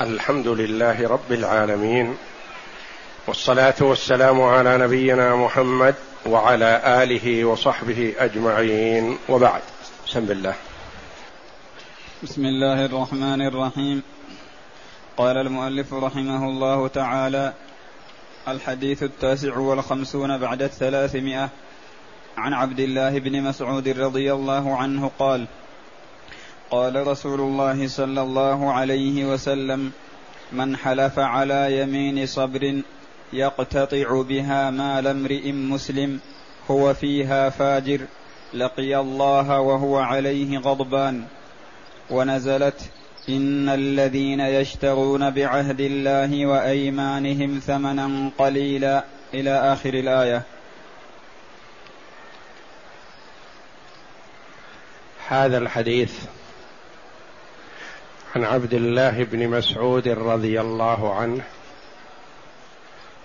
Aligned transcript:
الحمد 0.00 0.48
لله 0.48 1.08
رب 1.08 1.32
العالمين 1.32 2.16
والصلاة 3.26 3.74
والسلام 3.80 4.42
على 4.42 4.78
نبينا 4.78 5.36
محمد 5.36 5.94
وعلى 6.26 7.02
آله 7.02 7.44
وصحبه 7.44 8.14
أجمعين. 8.18 9.18
وبعد 9.28 9.62
بسم 10.06 10.30
الله. 10.30 10.54
بسم 12.22 12.42
الله 12.44 12.84
الرحمن 12.84 13.46
الرحيم. 13.46 14.02
قال 15.16 15.36
المؤلف 15.36 15.94
رحمه 15.94 16.44
الله 16.44 16.88
تعالى 16.88 17.52
الحديث 18.48 19.02
التاسع 19.02 19.58
والخمسون 19.58 20.38
بعد 20.38 20.62
الثلاثمائة. 20.62 21.48
عن 22.36 22.52
عبد 22.52 22.80
الله 22.80 23.18
بن 23.18 23.42
مسعود 23.42 23.88
رضي 23.88 24.32
الله 24.32 24.76
عنه 24.76 25.10
قال 25.18 25.46
قال 26.74 27.06
رسول 27.06 27.40
الله 27.40 27.88
صلى 27.88 28.22
الله 28.22 28.72
عليه 28.72 29.24
وسلم 29.24 29.92
من 30.52 30.76
حلف 30.76 31.18
على 31.18 31.80
يمين 31.80 32.26
صبر 32.26 32.82
يقتطع 33.32 34.22
بها 34.22 34.70
مال 34.70 35.06
امرئ 35.06 35.52
مسلم 35.52 36.20
هو 36.70 36.94
فيها 36.94 37.50
فاجر 37.50 38.00
لقي 38.54 38.96
الله 39.00 39.60
وهو 39.60 39.98
عليه 39.98 40.58
غضبان. 40.58 41.24
ونزلت 42.10 42.90
إن 43.28 43.68
الذين 43.68 44.40
يشترون 44.40 45.30
بعهد 45.30 45.80
الله 45.80 46.46
وأيمانهم 46.46 47.60
ثمنا 47.66 48.30
قليلا. 48.38 49.04
إلى 49.34 49.72
آخر 49.72 49.94
الآية. 49.94 50.42
هذا 55.28 55.58
الحديث 55.58 56.12
عن 58.36 58.44
عبد 58.44 58.74
الله 58.74 59.24
بن 59.24 59.48
مسعود 59.48 60.08
رضي 60.08 60.60
الله 60.60 61.14
عنه 61.14 61.42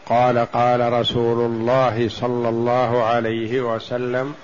قال 0.05 0.37
قال 0.37 0.93
رسول 0.93 1.45
الله 1.45 2.09
صلى 2.09 2.49
الله 2.49 3.03
عليه 3.03 3.61
وسلم 3.61 4.35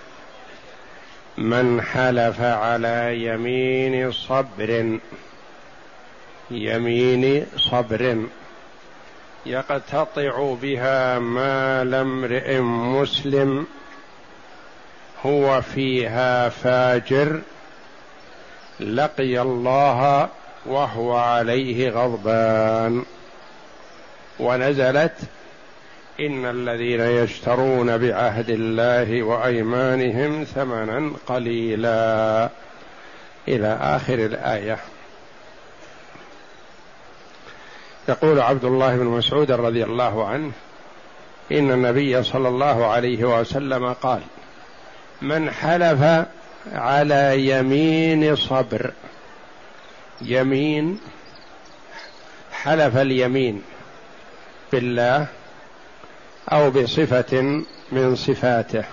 من 1.38 1.82
حلف 1.82 2.42
على 2.42 3.26
يمين 3.26 4.12
صبر 4.12 5.00
يمين 6.52 7.46
صبر 7.58 8.26
يقتطع 9.46 10.56
بها 10.62 11.20
مال 11.20 11.96
امرئ 11.96 12.60
مسلم 12.60 13.68
هو 15.26 15.62
فيها 15.62 16.50
فاجر 16.50 17.42
لقي 18.80 19.42
الله 19.42 20.30
وهو 20.66 21.16
عليه 21.16 21.90
غضبان. 21.90 23.04
ونزلت 24.40 25.16
إن 26.20 26.46
الذين 26.46 27.02
يشترون 27.02 27.98
بعهد 27.98 28.50
الله 28.50 29.24
وأيمانهم 29.24 30.44
ثمنا 30.44 31.12
قليلا. 31.28 32.50
إلى 33.48 33.78
آخر 33.82 34.14
الآية. 34.14 34.78
يقول 38.10 38.40
عبد 38.40 38.66
الله 38.66 38.98
بن 38.98 39.06
مسعود 39.06 39.52
رضي 39.52 39.84
الله 39.84 40.28
عنه 40.28 40.52
إن 41.52 41.72
النبي 41.72 42.24
صلى 42.24 42.48
الله 42.48 42.86
عليه 42.86 43.40
وسلم 43.40 43.94
قال 43.94 44.22
من 45.22 45.52
حلف 45.52 46.26
على 46.74 47.50
يمين 47.50 48.36
صبر 48.36 48.92
يمين 50.22 51.00
حلف 52.52 52.98
اليمين 52.98 53.62
بالله 54.72 55.28
أو 56.52 56.72
بصفة 56.72 57.64
من 57.92 58.16
صفاته. 58.16 58.84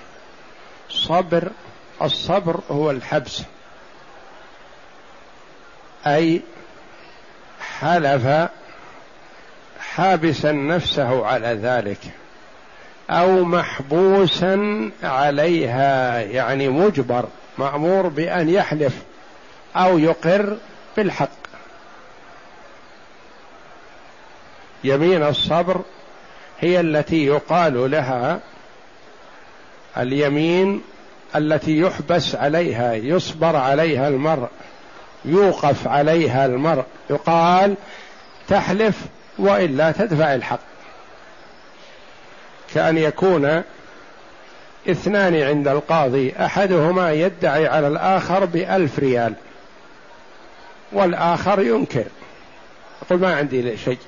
صبر 0.88 1.48
الصبر 2.02 2.60
هو 2.70 2.90
الحبس. 2.90 3.42
أي 6.06 6.42
حلف 7.80 8.48
حابسا 9.80 10.52
نفسه 10.52 11.26
على 11.26 11.48
ذلك 11.48 11.98
أو 13.10 13.44
محبوسا 13.44 14.90
عليها 15.02 16.20
يعني 16.20 16.68
مجبر 16.68 17.24
مأمور 17.58 18.08
بأن 18.08 18.48
يحلف 18.48 18.94
أو 19.76 19.98
يقر 19.98 20.56
بالحق 20.96 21.30
يمين 24.84 25.22
الصبر 25.22 25.80
هي 26.60 26.80
التي 26.80 27.26
يقال 27.26 27.90
لها 27.90 28.40
اليمين 29.96 30.82
التي 31.36 31.78
يحبس 31.78 32.34
عليها 32.34 32.94
يصبر 32.94 33.56
عليها 33.56 34.08
المرء 34.08 34.48
يوقف 35.24 35.88
عليها 35.88 36.46
المرء. 36.46 36.84
يقال 37.10 37.74
تحلف 38.48 39.00
وإلا 39.38 39.92
تدفع 39.92 40.34
الحق. 40.34 40.60
كأن 42.74 42.98
يكون 42.98 43.62
اثنان 44.90 45.42
عند 45.42 45.68
القاضي 45.68 46.34
أحدهما 46.40 47.12
يدعي 47.12 47.66
على 47.66 47.88
الآخر 47.88 48.44
بألف 48.44 48.98
ريال. 48.98 49.34
والآخر 50.92 51.60
ينكر. 51.60 52.04
يقول 53.02 53.20
ما 53.20 53.36
عندي 53.36 53.76
شيء. 53.76 53.98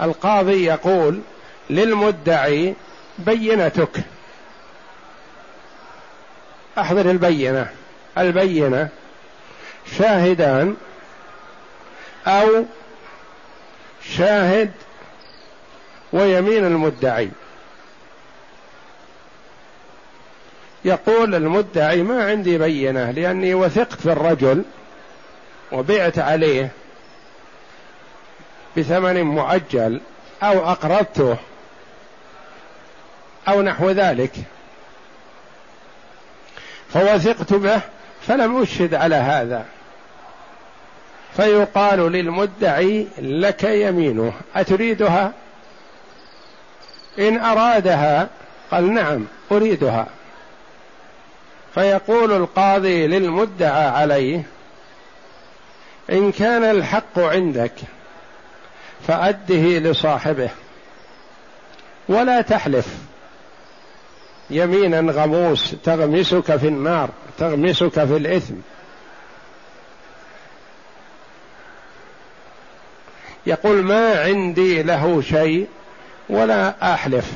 القاضي 0.00 0.64
يقول 0.64 1.20
للمدعي 1.70 2.74
بينتك. 3.18 4.00
أحضر 6.78 7.10
البينة. 7.10 7.70
البينة 8.18 8.88
شاهدان 9.98 10.76
أو 12.26 12.64
شاهد 14.16 14.72
ويمين 16.12 16.66
المدعي. 16.66 17.30
يقول 20.84 21.34
المدعي 21.34 22.02
ما 22.02 22.24
عندي 22.24 22.58
بينة 22.58 23.10
لأني 23.10 23.54
وثقت 23.54 24.00
في 24.00 24.12
الرجل 24.12 24.64
وبعت 25.72 26.18
عليه 26.18 26.70
بثمن 28.76 29.22
مؤجل 29.22 30.00
أو 30.42 30.70
أقرضته 30.70 31.36
أو 33.48 33.62
نحو 33.62 33.90
ذلك. 33.90 34.32
فوثقت 36.92 37.52
به 37.52 37.80
فلم 38.26 38.62
اشهد 38.62 38.94
على 38.94 39.14
هذا. 39.14 39.64
فيقال 41.36 42.12
للمدعي 42.12 43.06
لك 43.18 43.64
يمينه. 43.64 44.32
أتريدها؟ 44.56 45.32
إن 47.18 47.38
أرادها 47.38 48.28
قال 48.70 48.94
نعم 48.94 49.26
أريدها. 49.52 50.06
فيقول 51.74 52.32
القاضي 52.32 53.06
للمدعى 53.06 53.88
عليه 53.88 54.42
إن 56.10 56.32
كان 56.32 56.64
الحق 56.64 57.18
عندك 57.18 57.72
فأده 59.08 59.78
لصاحبه 59.78 60.50
ولا 62.08 62.40
تحلف. 62.40 62.88
يمينا 64.50 65.12
غموس 65.12 65.74
تغمسك 65.84 66.56
في 66.56 66.68
النار 66.68 67.10
تغمسك 67.38 68.04
في 68.04 68.16
الإثم. 68.16 68.54
يقول 73.46 73.82
ما 73.82 74.20
عندي 74.20 74.82
له 74.82 75.20
شيء 75.20 75.68
ولا 76.28 76.94
أحلف. 76.94 77.32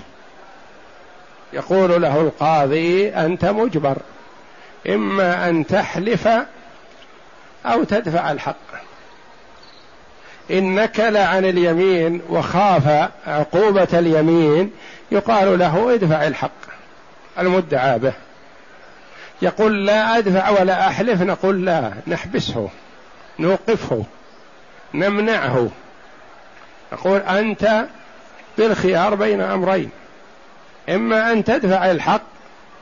يقول 1.53 2.03
له 2.03 2.21
القاضي 2.21 3.09
أنت 3.09 3.45
مجبر. 3.45 3.97
إما 4.89 5.49
أن 5.49 5.67
تحلف 5.67 6.29
أو 7.67 7.85
تدفع 7.85 8.33
الحق. 8.33 8.57
إن 10.51 10.75
نكل 10.75 11.17
عن 11.17 11.45
اليمين 11.45 12.23
وخاف 12.29 13.11
عقوبة 13.27 13.89
اليمين 13.93 14.73
يقال 15.11 15.59
له 15.59 15.95
ادفع 15.95 16.27
الحق. 16.27 16.51
المدعى 17.39 17.99
به. 17.99 18.13
يقول 19.43 19.87
لا 19.87 20.19
أدفع 20.19 20.49
ولا 20.51 20.89
أحلف 20.89 21.23
نقول 21.23 21.65
لا 21.65 21.93
نحبسه 22.07 22.69
نوقفه 23.39 24.05
نمنعه. 24.95 25.69
نقول 26.93 27.21
أنت 27.21 27.87
بالخيار 28.59 29.15
بين 29.15 29.41
أمرين. 29.41 29.91
إما 30.89 31.33
أن 31.33 31.45
تدفع 31.45 31.91
الحق 31.91 32.23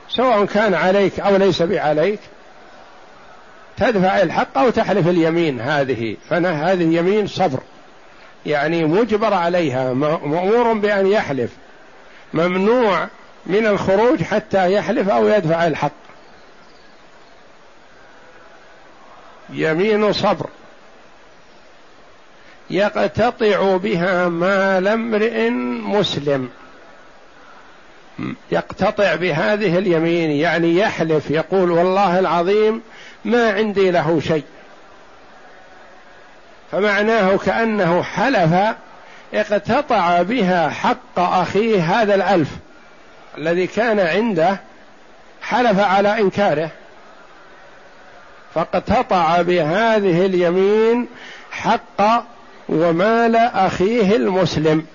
سواء 0.09 0.45
كان 0.45 0.73
عليك 0.73 1.19
أو 1.19 1.35
ليس 1.35 1.61
بعليك 1.61 2.19
تدفع 3.77 4.21
الحق 4.21 4.57
أو 4.57 4.69
تحلف 4.69 5.07
اليمين 5.07 5.61
هذه 5.61 6.17
فهذه 6.29 6.97
يمين 6.97 7.27
صبر. 7.27 7.59
يعني 8.45 8.85
مجبر 8.85 9.33
عليها 9.33 9.93
مأمور 9.93 10.73
بأن 10.73 11.07
يحلف. 11.07 11.51
ممنوع 12.33 13.07
من 13.45 13.67
الخروج 13.67 14.23
حتى 14.23 14.73
يحلف 14.73 15.09
أو 15.09 15.27
يدفع 15.27 15.67
الحق. 15.67 15.91
يمين 19.49 20.13
صبر. 20.13 20.49
يقتطع 22.69 23.77
بها 23.77 24.29
مال 24.29 24.87
امرئ 24.87 25.49
مسلم. 25.79 26.49
يقتطع 28.51 29.15
بهذه 29.15 29.77
اليمين 29.77 30.31
يعني 30.31 30.77
يحلف 30.77 31.31
يقول 31.31 31.71
والله 31.71 32.19
العظيم 32.19 32.81
ما 33.25 33.51
عندي 33.51 33.91
له 33.91 34.19
شيء. 34.19 34.43
فمعناه 36.71 37.37
كأنه 37.37 38.03
حلف 38.03 38.75
اقتطع 39.33 40.21
بها 40.21 40.69
حق 40.69 41.19
أخيه 41.19 42.01
هذا 42.01 42.15
الألف 42.15 42.49
الذي 43.37 43.67
كان 43.67 43.99
عنده 43.99 44.59
حلف 45.41 45.79
على 45.79 46.21
إنكاره. 46.21 46.69
فاقتطع 48.55 49.41
بهذه 49.41 50.25
اليمين 50.25 51.07
حق 51.51 52.25
ومال 52.69 53.35
أخيه 53.35 54.15
المسلم. 54.15 54.85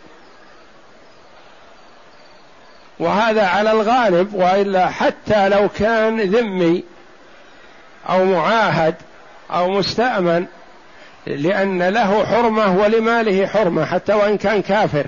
وهذا 2.98 3.46
على 3.46 3.72
الغالب 3.72 4.34
وإلا 4.34 4.88
حتى 4.88 5.48
لو 5.48 5.68
كان 5.68 6.20
ذمي 6.20 6.84
أو 8.08 8.24
معاهد 8.24 8.94
أو 9.50 9.70
مستأمن 9.70 10.46
لأن 11.26 11.82
له 11.82 12.26
حرمة 12.26 12.76
ولماله 12.76 13.46
حرمة 13.46 13.84
حتى 13.84 14.12
وإن 14.12 14.38
كان 14.38 14.62
كافر. 14.62 15.06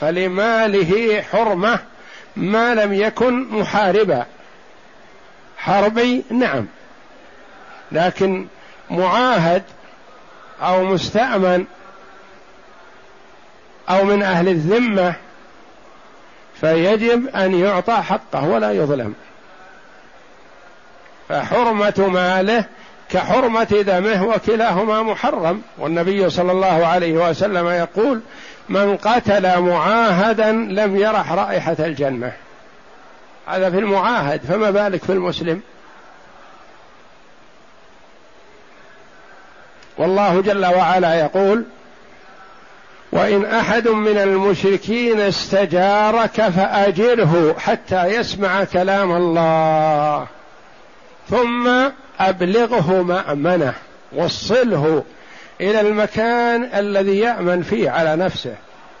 فلماله 0.00 1.22
حرمة 1.22 1.78
ما 2.36 2.74
لم 2.74 2.92
يكن 2.92 3.48
محاربا. 3.50 4.26
حربي 5.58 6.24
نعم 6.30 6.66
لكن 7.92 8.46
معاهد 8.90 9.62
أو 10.62 10.84
مستأمن 10.84 11.64
أو 13.88 14.04
من 14.04 14.22
أهل 14.22 14.48
الذمة 14.48 15.14
فيجب 16.60 17.28
أن 17.28 17.54
يعطى 17.54 18.02
حقه 18.02 18.44
ولا 18.44 18.72
يظلم. 18.72 19.14
فحرمة 21.28 22.08
ماله 22.12 22.64
كحرمة 23.10 23.64
دمه 23.86 24.26
وكلاهما 24.26 25.02
محرم. 25.02 25.62
والنبي 25.78 26.30
صلى 26.30 26.52
الله 26.52 26.86
عليه 26.86 27.28
وسلم 27.30 27.68
يقول 27.68 28.20
من 28.68 28.96
قتل 28.96 29.60
معاهدا 29.60 30.52
لم 30.52 30.96
يرح 30.96 31.32
رائحة 31.32 31.76
الجنة. 31.78 32.32
هذا 33.46 33.70
في 33.70 33.78
المعاهد 33.78 34.40
فما 34.40 34.70
بالك 34.70 35.04
في 35.04 35.12
المسلم؟ 35.12 35.60
والله 39.98 40.40
جل 40.40 40.66
وعلا 40.66 41.14
يقول 41.14 41.64
وإن 43.12 43.44
أحد 43.44 43.88
من 43.88 44.18
المشركين 44.18 45.20
استجارك 45.20 46.42
فأجره 46.48 47.54
حتى 47.58 48.04
يسمع 48.06 48.64
كلام 48.64 49.12
الله. 49.12 50.26
ثم 51.30 51.88
ابلغه 52.20 53.02
مامنه 53.02 53.74
وصله 54.12 55.04
إلى 55.60 55.80
المكان 55.80 56.64
الذي 56.74 57.18
يأمن 57.18 57.62
فيه 57.62 57.90
على 57.90 58.16
نفسه. 58.16 58.54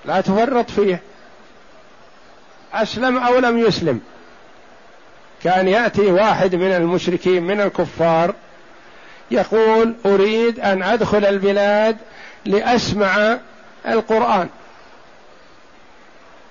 لا 0.04 0.20
تفرط 0.20 0.70
فيه. 0.70 1.02
أسلم 2.74 3.18
أو 3.18 3.38
لم 3.38 3.58
يسلم. 3.58 4.00
كان 5.44 5.68
يأتي 5.68 6.12
واحد 6.12 6.54
من 6.54 6.72
المشركين 6.72 7.42
من 7.42 7.60
الكفار 7.60 8.34
يقول 9.30 9.94
أريد 10.06 10.60
أن 10.60 10.82
أدخل 10.82 11.24
البلاد 11.24 11.96
لأسمع 12.44 13.38
القرآن 13.88 14.48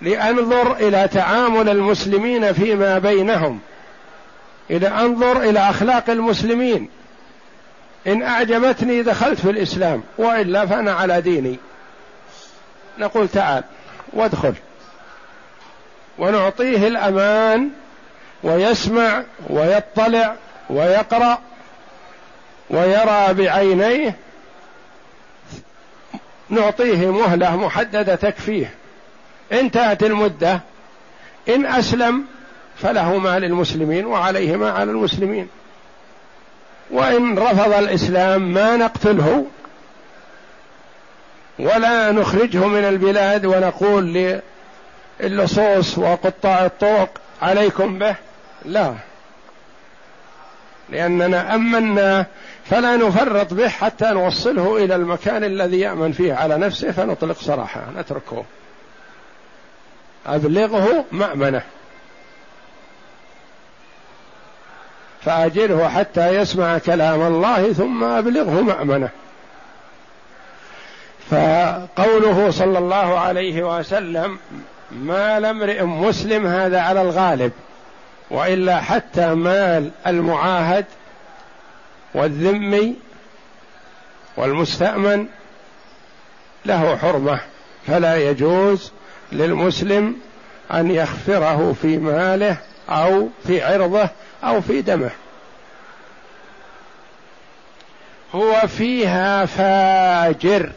لأنظر 0.01 0.75
إلى 0.75 1.07
تعامل 1.07 1.69
المسلمين 1.69 2.53
فيما 2.53 2.99
بينهم. 2.99 3.59
إلى 4.73 4.87
أنظر 4.87 5.41
إلى 5.41 5.59
أخلاق 5.59 6.09
المسلمين 6.09 6.89
إن 8.07 8.23
أعجبتني 8.23 9.03
دخلت 9.03 9.39
في 9.39 9.49
الإسلام 9.49 10.03
وإلا 10.17 10.65
فأنا 10.65 10.91
على 10.91 11.21
ديني. 11.21 11.57
نقول 12.97 13.27
تعال 13.27 13.63
وادخل. 14.13 14.53
ونعطيه 16.19 16.87
الأمان 16.87 17.69
ويسمع 18.43 19.23
ويطلع 19.49 20.35
ويقرأ 20.69 21.39
ويرى 22.69 23.33
بعينيه. 23.33 24.15
نعطيه 26.49 27.11
مهلة 27.11 27.55
محددة 27.55 28.15
تكفيه. 28.15 28.73
انتهت 29.51 30.03
المدة 30.03 30.59
إن 31.49 31.65
أسلم 31.65 32.25
فله 32.77 33.17
ما 33.17 33.39
للمسلمين 33.39 34.05
وعليه 34.05 34.55
ما 34.55 34.71
على 34.71 34.91
المسلمين. 34.91 35.47
وإن 36.91 37.39
رفض 37.39 37.73
الإسلام 37.73 38.53
ما 38.53 38.77
نقتله 38.77 39.45
ولا 41.59 42.11
نخرجه 42.11 42.67
من 42.67 42.83
البلاد 42.83 43.45
ونقول 43.45 44.41
للصوص 45.19 45.97
وقطاع 45.97 46.65
الطرق 46.65 47.09
عليكم 47.41 47.99
به 47.99 48.15
لا. 48.65 48.93
لأننا 50.89 51.55
أمنا 51.55 52.25
فلا 52.65 52.95
نفرط 52.95 53.53
به 53.53 53.69
حتى 53.69 54.05
نوصله 54.05 54.77
إلى 54.77 54.95
المكان 54.95 55.43
الذي 55.43 55.79
يأمن 55.79 56.11
فيه 56.11 56.33
على 56.33 56.57
نفسه 56.57 56.91
فنطلق 56.91 57.37
سراحه 57.41 57.81
نتركه. 57.97 58.45
أبلغه 60.27 61.05
مأمنه. 61.11 61.61
فأجره 65.25 65.87
حتى 65.87 66.35
يسمع 66.35 66.77
كلام 66.77 67.21
الله 67.21 67.73
ثم 67.73 68.03
أبلغه 68.03 68.61
مأمنة. 68.61 69.09
فقوله 71.29 72.51
صلى 72.51 72.77
الله 72.77 73.19
عليه 73.19 73.77
وسلم 73.77 74.37
مال 74.91 75.45
امرئ 75.45 75.83
مسلم 75.83 76.47
هذا 76.47 76.79
على 76.79 77.01
الغالب 77.01 77.51
وإلا 78.29 78.81
حتى 78.81 79.33
مال 79.33 79.91
المعاهد 80.07 80.85
والذمي 82.13 82.95
والمستأمن 84.37 85.25
له 86.65 86.97
حرمة 86.97 87.39
فلا 87.87 88.29
يجوز 88.29 88.91
للمسلم 89.31 90.15
أن 90.71 90.91
يخفره 90.91 91.75
في 91.81 91.97
ماله 91.97 92.57
أو 92.89 93.27
في 93.47 93.61
عرضه 93.61 94.09
أو 94.43 94.61
في 94.61 94.81
دمه. 94.81 95.11
هو 98.35 98.67
فيها 98.67 99.45
فاجر. 99.45 100.71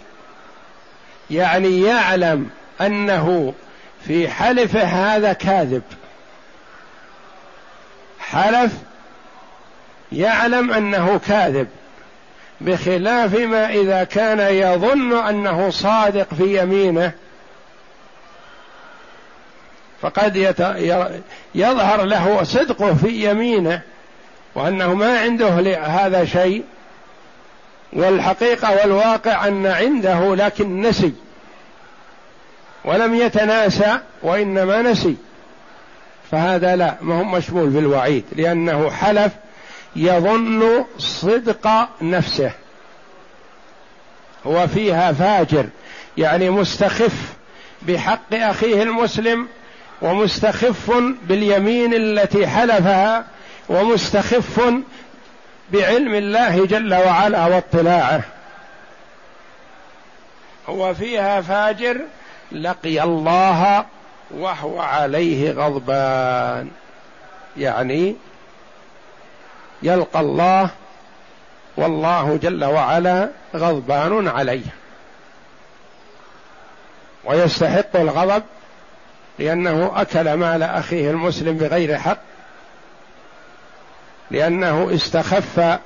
يعني 1.30 1.82
يعلم 1.82 2.50
أنه 2.80 3.54
في 4.06 4.28
حلفه 4.28 4.82
هذا 4.82 5.32
كاذب. 5.32 5.82
حلف 8.20 8.73
يعلم 10.12 10.73
أنه 10.73 11.20
كاذب. 11.28 11.68
بخلاف 12.61 13.35
ما 13.35 13.70
إذا 13.70 14.04
كان 14.04 14.54
يظن 14.54 15.26
أنه 15.26 15.70
صادق 15.70 16.35
في 16.35 16.62
يمينه 16.62 17.12
فقد 20.03 20.37
يظهر 21.55 22.05
له 22.05 22.43
صدقه 22.43 22.95
في 22.95 23.31
يمينه 23.31 23.81
وأنه 24.55 24.95
ما 24.95 25.19
عنده 25.21 25.49
هذا 25.79 26.25
شيء 26.25 26.65
والحقيقة 27.93 28.76
والواقع 28.76 29.49
أن 29.49 29.67
عنده 29.67 30.35
لكن 30.35 30.81
نسي 30.81 31.12
ولم 32.85 33.15
يتناسى 33.15 33.99
وإنما 34.23 34.83
نسي 34.83 35.17
فهذا 36.31 36.76
لا 36.76 36.95
ما 37.00 37.19
هو 37.19 37.25
مشمول 37.25 37.73
في 37.73 37.79
الوعيد 37.79 38.25
لأنه 38.33 38.91
حلف 38.91 39.33
يظن 39.97 40.85
صدق 40.99 41.88
نفسه 42.03 42.50
هو 44.47 44.67
فيها 44.67 45.12
فاجر 45.12 45.67
يعني 46.19 46.50
مستخف 46.50 47.35
بحق 47.83 48.35
أخيه 48.35 48.83
المسلم 48.83 49.49
ومستخف 50.03 50.91
باليمين 51.23 51.95
التي 51.95 52.47
حلفها 52.47 53.25
ومستخف 53.69 54.61
بعلم 55.73 56.15
الله 56.15 56.67
جل 56.67 56.95
وعلا 56.95 57.47
واطلاعه. 57.47 58.21
هو 60.69 60.95
فيها 60.95 61.41
فاجر 61.41 62.00
لقي 62.53 63.03
الله 63.03 63.85
وهو 64.31 64.81
عليه 64.81 65.53
غضبان. 65.53 66.71
يعني 67.57 68.17
يلقى 69.83 70.21
الله 70.21 70.71
والله 71.76 72.38
جل 72.43 72.65
وعلا 72.65 73.29
غضبان 73.57 74.29
عليه. 74.29 74.67
ويستحق 77.25 77.97
الغضب 77.97 78.43
لأنه 79.38 79.93
أكل 79.97 80.35
مال 80.35 80.62
أخيه 80.62 81.11
المسلم 81.11 81.57
بغير 81.57 81.99
حق 81.99 82.19
لأنه 84.31 84.95
استخف 84.95 85.78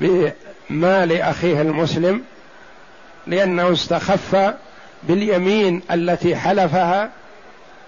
بمال 0.00 1.20
أخيه 1.20 1.60
المسلم 1.60 2.22
لأنه 3.26 3.72
استخف 3.72 4.54
باليمين 5.02 5.82
التي 5.90 6.36
حلفها 6.36 7.10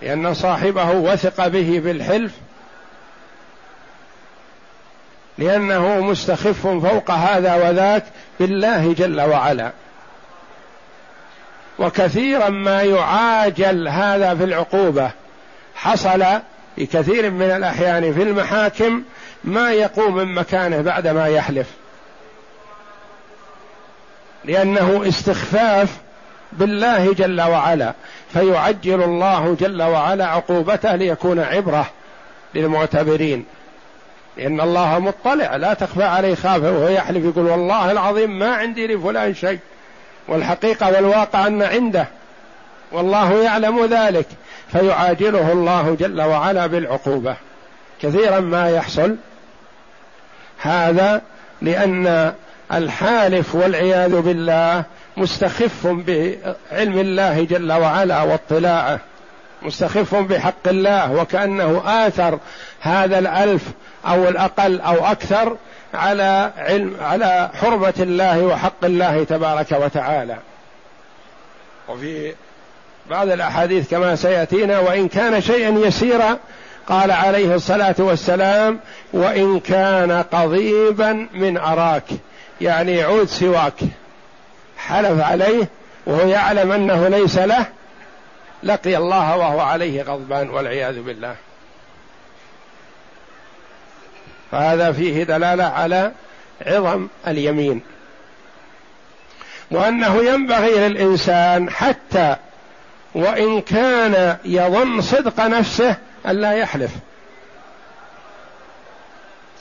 لأن 0.03 0.35
صاحبه 0.35 0.91
وثق 0.91 1.47
به 1.49 1.81
بالحلف 1.85 2.33
لأنه 5.39 6.01
مستخف 6.01 6.67
فوق 6.67 7.11
هذا 7.11 7.55
وذاك 7.55 8.05
بالله 8.41 8.93
جل 8.93 9.21
وعلا. 9.21 9.73
وكثيرا 11.81 12.49
ما 12.49 12.83
يعاجل 12.83 13.89
هذا 13.89 14.35
في 14.35 14.45
العقوبة. 14.45 15.11
حصل 15.75 16.25
في 16.77 16.87
كثير 16.87 17.31
من 17.31 17.51
الأحيان 17.51 18.13
في 18.13 18.23
المحاكم 18.23 19.03
ما 19.45 19.73
يقوم 19.73 20.17
من 20.17 20.35
مكانه 20.35 20.81
بعدما 20.81 21.27
يحلف. 21.27 21.67
لأنه 24.45 25.09
استخفاف 25.09 25.97
بالله 26.53 27.13
جل 27.13 27.41
وعلا. 27.41 27.95
فيعجل 28.33 29.03
الله 29.03 29.57
جل 29.61 29.83
وعلا 29.83 30.27
عقوبته 30.27 30.95
ليكون 30.95 31.41
عبرة 31.41 31.91
للمعتبرين. 32.55 33.45
لأن 34.37 34.61
الله 34.61 34.99
مطلع. 34.99 35.57
لا 35.57 35.75
تخفى 35.75 36.05
عليه 36.05 36.35
خافه 36.35 36.73
وهو 36.73 36.89
يحلف 36.89 37.25
يقول 37.25 37.47
والله 37.47 37.93
العظيم 37.93 38.39
ما 38.39 38.55
عندي 38.55 38.87
لفلان 38.87 39.35
شيء. 39.35 39.59
والحقيقة 40.31 40.93
والواقع 40.93 41.47
أن 41.47 41.63
عنده 41.63 42.07
والله 42.93 43.43
يعلم 43.43 43.85
ذلك 43.85 44.27
فيعاجله 44.73 45.53
الله 45.53 45.97
جل 46.01 46.23
وعلا 46.23 46.67
بالعقوبة. 46.67 47.37
كثيرا 48.03 48.41
ما 48.41 48.71
يحصل. 48.71 49.17
هذا 50.63 51.23
لأن 51.63 52.33
الحالف 52.73 53.55
والعياذ 53.55 54.21
بالله 54.21 54.85
مستخف 55.17 55.87
بعلم 55.87 56.99
الله 56.99 57.45
جل 57.45 57.73
وعلا 57.73 58.23
واطلاعه 58.23 59.01
مستخف 59.63 60.15
بحق 60.15 60.69
الله 60.69 61.13
وكأنه 61.13 61.83
آثر 61.87 62.39
هذا 62.81 63.19
الألف 63.19 63.63
أو 64.07 64.29
الأقل 64.29 64.81
أو 64.81 65.07
أكثر 65.07 65.57
على 65.95 66.53
علم 66.57 66.97
على 67.01 67.51
حرمة 67.55 67.95
الله 67.99 68.43
وحق 68.43 68.85
الله 68.85 69.25
تبارك 69.25 69.73
وتعالى. 69.73 70.37
وفي 71.89 72.35
بعض 73.11 73.29
الأحاديث 73.29 73.91
كما 73.91 74.17
سيأتينا 74.17 74.79
وإن 74.79 75.09
كان 75.09 75.41
شيئا 75.41 75.71
يسيرا 75.71 76.39
قال 76.87 77.11
عليه 77.11 77.55
الصلاة 77.55 77.95
والسلام 77.99 78.81
وإن 79.13 79.61
كان 79.61 80.13
قضيبا 80.23 81.27
من 81.35 81.57
أراك 81.57 82.05
يعني 82.61 83.03
عود 83.03 83.29
سواك. 83.29 83.81
حلف 84.79 85.21
عليه 85.21 85.69
وهو 86.07 86.29
يعلم 86.29 86.73
أنه 86.73 87.09
ليس 87.09 87.39
له 87.39 87.67
لقي 88.63 88.97
الله 88.97 89.37
وهو 89.37 89.61
عليه 89.61 90.03
غضبان 90.03 90.51
والعياذ 90.51 91.03
بالله. 91.03 91.35
فهذا 94.51 94.93
فيه 94.93 95.25
دلالة 95.25 95.65
على 95.65 96.13
عظم 96.67 97.09
اليمين. 97.27 97.81
وأنه 99.71 100.23
ينبغي 100.23 100.89
للإنسان 100.89 101.71
حتى 101.71 102.37
وإن 103.15 103.61
كان 103.61 104.37
يظن 104.45 105.01
صدق 105.01 105.41
نفسه 105.41 105.97
الا 106.27 106.53
يحلف. 106.53 106.91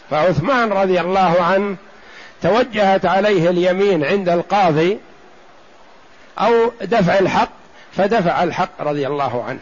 فعثمان 0.10 0.72
رضي 0.72 1.02
الله 1.02 1.42
عنه 1.42 1.76
توجهت 2.42 3.06
عليه 3.06 3.50
اليمين 3.50 4.06
عند 4.06 4.30
القاضي 4.30 4.98
أو 6.40 6.72
دفع 6.82 7.20
الحق 7.20 7.52
فدفع 7.98 8.44
الحق 8.44 8.82
رضي 8.82 9.08
الله 9.08 9.44
عنه. 9.44 9.60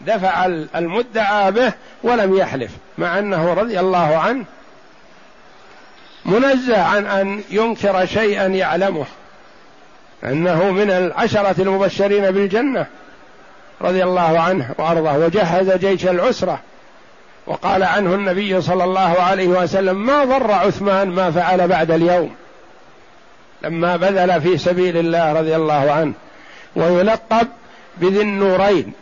دفع 0.00 0.46
المدعى 0.76 1.52
به 1.52 1.72
ولم 2.02 2.36
يحلف 2.36 2.70
مع 2.98 3.18
أنه 3.18 3.54
رضي 3.54 3.80
الله 3.80 4.16
عنه 4.16 4.44
منزه 6.24 6.82
عن 6.82 7.06
أن 7.06 7.42
ينكر 7.50 8.06
شيئا 8.06 8.46
يعلمه 8.46 9.04
أنه 10.24 10.70
من 10.70 10.90
العشرة 10.90 11.62
المبشرين 11.62 12.30
بالجنة 12.30 12.86
رضي 13.80 14.04
الله 14.04 14.40
عنه 14.40 14.70
وأرضاه 14.78 15.18
وجهز 15.18 15.72
جيش 15.72 16.06
العسرة 16.06 16.60
وقال 17.46 17.82
عنه 17.82 18.14
النبي 18.14 18.60
صلى 18.60 18.84
الله 18.84 19.20
عليه 19.20 19.48
وسلم 19.48 20.06
ما 20.06 20.24
ضر 20.24 20.52
عثمان 20.52 21.08
ما 21.08 21.30
فعل 21.30 21.68
بعد 21.68 21.90
اليوم؟ 21.90 22.34
لما 23.62 23.96
بذل 23.96 24.40
في 24.40 24.58
سبيل 24.58 24.96
الله 24.96 25.32
رضي 25.32 25.56
الله 25.56 25.92
عنه 25.92 26.12
ويلقب 26.76 27.48
بذي 27.96 28.20
النورين 28.20 28.92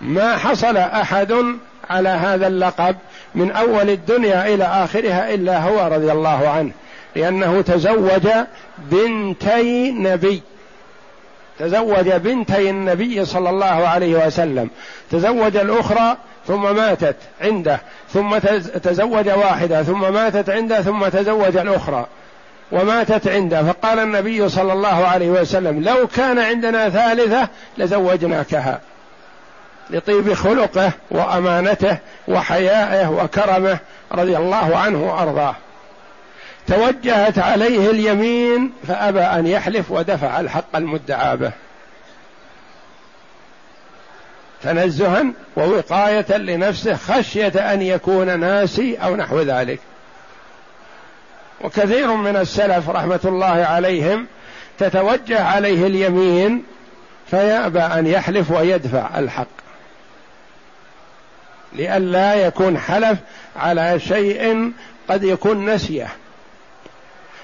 ما 0.00 0.36
حصل 0.36 0.76
أحد 0.76 1.34
على 1.90 2.08
هذا 2.08 2.46
اللقب 2.46 2.96
من 3.34 3.50
أول 3.50 3.90
الدنيا 3.90 4.54
إلى 4.54 4.64
آخرها 4.64 5.34
إلا 5.34 5.58
هو 5.58 5.94
رضي 5.94 6.12
الله 6.12 6.48
عنه 6.48 6.70
لأنه 7.16 7.60
تزوج 7.60 8.28
بنتي 8.78 9.90
نبي. 9.90 10.42
تزوج 11.58 12.08
بنتي 12.08 12.70
النبي 12.70 13.24
صلى 13.24 13.50
الله 13.50 13.66
عليه 13.66 14.26
وسلم. 14.26 14.70
تزوج 15.10 15.56
الأخرى 15.56 16.16
ثم 16.46 16.76
ماتت 16.76 17.16
عنده 17.40 17.80
ثم 18.12 18.38
تزوج 18.82 19.28
واحدة 19.28 19.82
ثم 19.82 20.12
ماتت 20.12 20.50
عنده 20.50 20.82
ثم 20.82 21.08
تزوج 21.08 21.56
الأخرى 21.56 22.06
وماتت 22.72 23.28
عنده. 23.28 23.62
فقال 23.62 23.98
النبي 23.98 24.48
صلى 24.48 24.72
الله 24.72 25.06
عليه 25.06 25.28
وسلم 25.28 25.82
لو 25.82 26.06
كان 26.06 26.38
عندنا 26.38 26.88
ثالثة 26.88 27.48
لزوجناكها. 27.78 28.80
لطيب 29.90 30.34
خلقه 30.34 30.92
وأمانته 31.10 31.98
وحيائه 32.28 33.08
وكرمه 33.08 33.78
رضي 34.12 34.36
الله 34.36 34.76
عنه 34.76 35.02
وأرضاه. 35.02 35.54
توجهت 36.66 37.38
عليه 37.38 37.90
اليمين 37.90 38.72
فأبى 38.88 39.20
أن 39.20 39.46
يحلف 39.46 39.90
ودفع 39.90 40.40
الحق 40.40 40.76
المدعى 40.76 41.36
به. 41.36 41.52
تنزها 44.62 45.24
ووقاية 45.56 46.36
لنفسه 46.36 46.96
خشية 46.96 47.72
أن 47.72 47.82
يكون 47.82 48.40
ناسي 48.40 48.96
أو 48.96 49.16
نحو 49.16 49.40
ذلك. 49.40 49.80
وكثير 51.60 52.14
من 52.14 52.36
السلف 52.36 52.88
رحمة 52.88 53.20
الله 53.24 53.46
عليهم 53.46 54.26
تتوجه 54.78 55.44
عليه 55.44 55.86
اليمين 55.86 56.64
فيأبى 57.30 57.80
أن 57.80 58.06
يحلف 58.06 58.50
ويدفع 58.50 59.18
الحق. 59.18 59.67
لئلا 61.72 62.34
يكون 62.34 62.78
حلف 62.78 63.18
على 63.56 64.00
شيء 64.00 64.72
قد 65.08 65.24
يكون 65.24 65.70
نسية. 65.70 66.08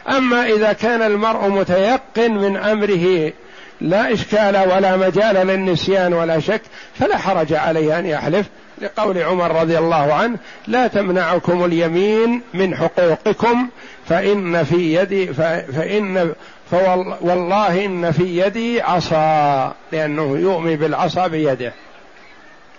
أما 0.09 0.47
إذا 0.47 0.73
كان 0.73 1.03
المرء 1.03 1.49
متيقن 1.49 2.31
من 2.31 2.57
أمره 2.57 3.33
لا 3.81 4.13
إشكال 4.13 4.57
ولا 4.57 4.97
مجال 4.97 5.47
للنسيان 5.47 6.13
ولا 6.15 6.41
شك 6.41 6.63
فلا 6.95 7.19
حرج 7.19 7.53
عليه 7.53 7.99
أن 7.99 8.07
يحلف. 8.07 8.47
لقول 8.79 9.19
عمر 9.19 9.61
رضي 9.61 9.79
الله 9.79 10.15
عنه 10.15 10.39
لا 10.67 10.87
تمنعكم 10.87 11.65
اليمين 11.65 12.43
من 12.55 12.77
حقوقكم 12.77 13.69
فإن 14.09 14.65
في 14.65 14.95
يدي 14.95 15.27
فإن 15.73 16.33
فوالله 16.71 17.85
إن 17.85 18.13
في 18.13 18.39
يدي 18.39 18.83
عصا 18.83 19.75
لأنه 19.93 20.39
يؤمي 20.39 20.77
بالعصا 20.77 21.27
بيده. 21.27 21.73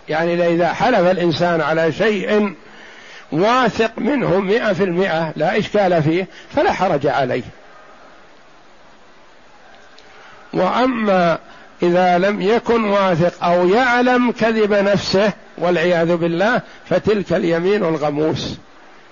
يعني 0.09 0.47
إذا 0.47 0.73
حلف 0.73 0.99
الإنسان 1.11 1.61
على 1.61 1.91
شيء 1.91 2.53
واثق 3.31 3.91
منه 3.97 4.39
مئة 4.39 4.73
في 4.73 4.83
المئة 4.83 5.33
لا 5.35 5.57
إشكال 5.57 6.03
فيه 6.03 6.27
فلا 6.55 6.71
حرج 6.71 7.07
عليه. 7.07 7.43
وأما 10.53 11.37
إذا 11.83 12.17
لم 12.17 12.41
يكن 12.41 12.83
واثق 12.83 13.43
أو 13.43 13.69
يعلم 13.69 14.31
كذب 14.31 14.73
نفسه 14.73 15.33
والعياذ 15.57 16.15
بالله 16.15 16.61
فتلك 16.89 17.33
اليمين 17.33 17.83
الغموس. 17.83 18.57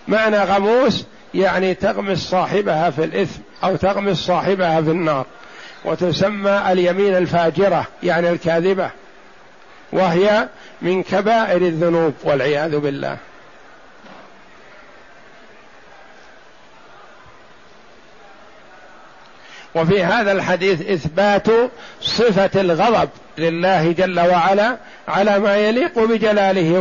معنى 0.08 0.38
غموس 0.38 1.06
يعني 1.34 1.74
تغمس 1.74 2.18
صاحبها 2.18 2.90
في 2.90 3.04
الإثم 3.04 3.42
أو 3.64 3.76
تغمس 3.76 4.18
صاحبها 4.18 4.82
في 4.82 4.90
النار 4.90 5.26
وتسمى 5.86 6.64
اليمين 6.72 7.18
الفاجرة 7.18 7.88
يعني 8.04 8.30
الكاذبة. 8.30 8.90
وهي 9.94 10.48
من 10.84 11.04
كبائر 11.04 11.62
الذنوب 11.62 12.14
والعياذ 12.24 12.80
بالله. 12.80 13.18
وفي 19.76 20.04
هذا 20.04 20.32
الحديث 20.32 20.90
إثبات 20.90 21.48
صفة 22.02 22.62
الغضب 22.62 23.10
لله 23.38 23.92
جل 23.92 24.20
وعلا 24.20 24.78
على 25.08 25.40
ما 25.40 25.58
يليق 25.58 26.00
بجلاله 26.00 26.80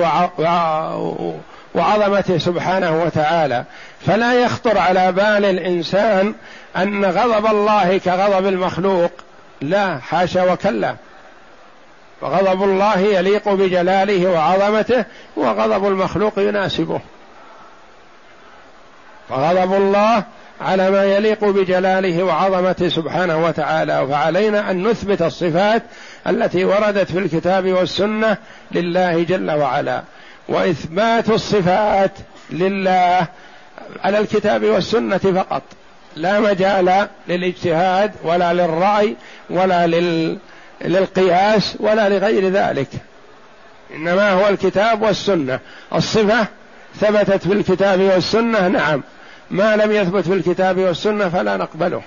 وعظمته 1.75 2.39
سبحانه 2.39 3.03
وتعالى. 3.05 3.65
فلا 4.07 4.35
يخطر 4.35 4.79
على 4.79 5.13
بال 5.13 5.45
الإنسان 5.45 6.35
أن 6.77 7.05
غضب 7.05 7.47
الله 7.47 7.99
كغضب 7.99 8.47
المخلوق. 8.47 9.13
لا 9.61 9.99
حاشا 9.99 10.53
وكلا. 10.53 10.97
فغضب 12.23 12.63
الله 12.63 12.99
يليق 12.99 13.49
بجلاله 13.49 14.31
وعظمته 14.31 15.05
وغضب 15.37 15.87
المخلوق 15.87 16.39
يناسبه. 16.39 17.01
فغضب 19.29 19.75
الله 19.75 20.25
على 20.61 20.91
ما 20.91 21.05
يليق 21.05 21.45
بجلاله 21.45 22.23
وعظمته 22.23 22.89
سبحانه 22.89 23.45
وتعالى. 23.45 24.07
فعلينا 24.11 24.71
أن 24.71 24.87
نثبت 24.87 25.23
الصفات 25.23 25.83
التي 26.27 26.65
وردت 26.65 27.13
في 27.13 27.19
الكتاب 27.19 27.73
والسنة 27.73 28.37
لله 28.73 29.23
جل 29.23 29.51
وعلا. 29.51 30.03
وإثبات 30.49 31.31
الصفات 31.31 32.13
لله 32.51 33.27
على 34.05 34.19
الكتاب 34.19 34.65
والسنة 34.65 35.19
فقط. 35.19 35.63
لا 36.17 36.41
مجال 36.41 37.09
للإجتهاد 37.29 38.13
ولا 38.25 38.53
للرأي 38.53 39.17
ولا 39.51 39.87
لل 39.87 40.39
للقياس 40.85 41.77
ولا 41.81 42.09
لغير 42.09 42.49
ذلك. 42.49 42.89
إنما 43.95 44.31
هو 44.31 44.49
الكتاب 44.49 45.03
والسنة. 45.03 45.61
الصفة 45.95 46.47
ثبتت 47.01 47.47
في 47.47 47.53
الكتاب 47.53 48.01
والسنة 48.01 48.69
نعم. 48.69 49.03
ما 49.51 49.77
لم 49.77 49.93
يثبت 49.93 50.25
في 50.25 50.33
الكتاب 50.33 50.79
والسنة 50.79 51.29
فلا 51.29 51.57
نقبله. 51.57 52.03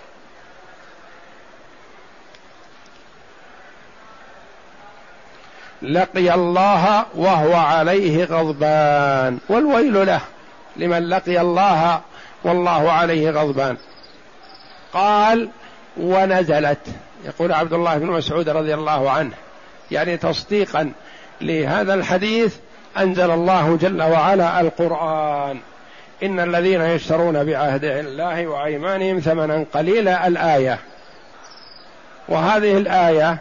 لقي 5.82 6.34
الله 6.34 7.06
وهو 7.16 7.54
عليه 7.54 8.26
غضبان. 8.26 9.38
والويل 9.50 10.06
له. 10.06 10.22
لمن 10.78 11.10
لقي 11.10 11.42
الله 11.42 12.02
والله 12.44 12.92
عليه 12.92 13.32
غضبان. 13.32 13.78
قال 14.94 15.50
ونزلت. 15.98 16.80
يقول 17.26 17.52
عبد 17.54 17.74
الله 17.74 17.98
بن 17.98 18.08
مسعود 18.08 18.50
رضي 18.50 18.74
الله 18.74 19.12
عنه 19.12 19.34
يعني 19.92 20.18
تصديقا 20.18 20.92
لهذا 21.42 21.94
الحديث 21.94 22.56
أنزل 22.98 23.32
الله 23.32 23.78
جل 23.82 24.02
وعلا 24.02 24.62
القرآن. 24.62 25.60
إن 26.24 26.40
الذين 26.40 26.82
يشترون 26.82 27.44
بعهد 27.44 27.84
الله 27.84 28.48
وأيمانهم 28.48 29.20
ثمنا 29.20 29.66
قليلا 29.74 30.28
الآية. 30.28 30.80
وهذه 32.30 32.78
الآية 32.78 33.38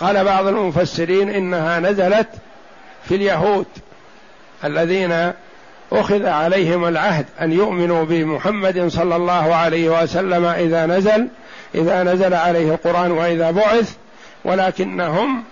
قال 0.00 0.24
بعض 0.24 0.46
المفسرين 0.46 1.30
إنها 1.30 1.80
نزلت 1.80 2.28
في 3.04 3.14
اليهود 3.14 3.66
الذين 4.64 5.32
أخذ 5.92 6.26
عليهم 6.26 6.84
العهد 6.84 7.26
أن 7.40 7.52
يؤمنوا 7.52 8.04
بمحمد 8.04 8.88
صلى 8.88 9.16
الله 9.16 9.54
عليه 9.54 10.02
وسلم 10.02 10.44
إذا 10.44 10.86
نزل 10.86 11.28
إذا 11.74 12.02
نزل 12.02 12.34
عليه 12.34 12.70
القرآن 12.70 13.10
وإذا 13.10 13.50
بعث 13.50 13.94
ولكنهم 14.44 15.44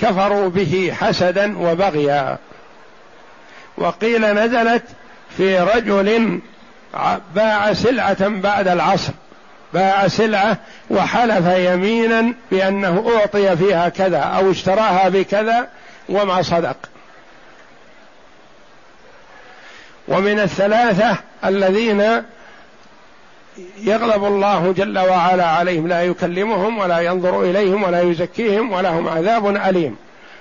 كفروا 0.00 0.48
به 0.48 0.92
حسدا 1.00 1.58
وبغيا. 1.58 2.38
وقيل 3.78 4.34
نزلت 4.34 4.82
في 5.36 5.60
رجل 5.60 6.40
باع 7.34 7.72
سلعة 7.72 8.28
بعد 8.28 8.68
العصر. 8.68 9.12
باع 9.74 10.08
سلعة 10.08 10.56
وحلف 10.90 11.46
يمينا 11.46 12.34
بأنه 12.50 13.12
أعطي 13.16 13.56
فيها 13.56 13.88
كذا 13.88 14.18
أو 14.18 14.50
اشتراها 14.50 15.08
بكذا 15.08 15.68
وما 16.08 16.42
صدق. 16.42 16.76
ومن 20.08 20.40
الثلاثة 20.40 21.16
الذين 21.44 22.22
يغضب 23.82 24.24
الله 24.24 24.72
جل 24.72 24.98
وعلا 24.98 25.46
عليهم 25.46 25.88
لا 25.88 26.02
يكلمهم 26.02 26.78
ولا 26.78 27.00
ينظر 27.00 27.42
إليهم 27.42 27.82
ولا 27.82 28.00
يزكيهم 28.00 28.72
ولهم 28.72 29.08
عذاب 29.08 29.46
أليم. 29.56 29.96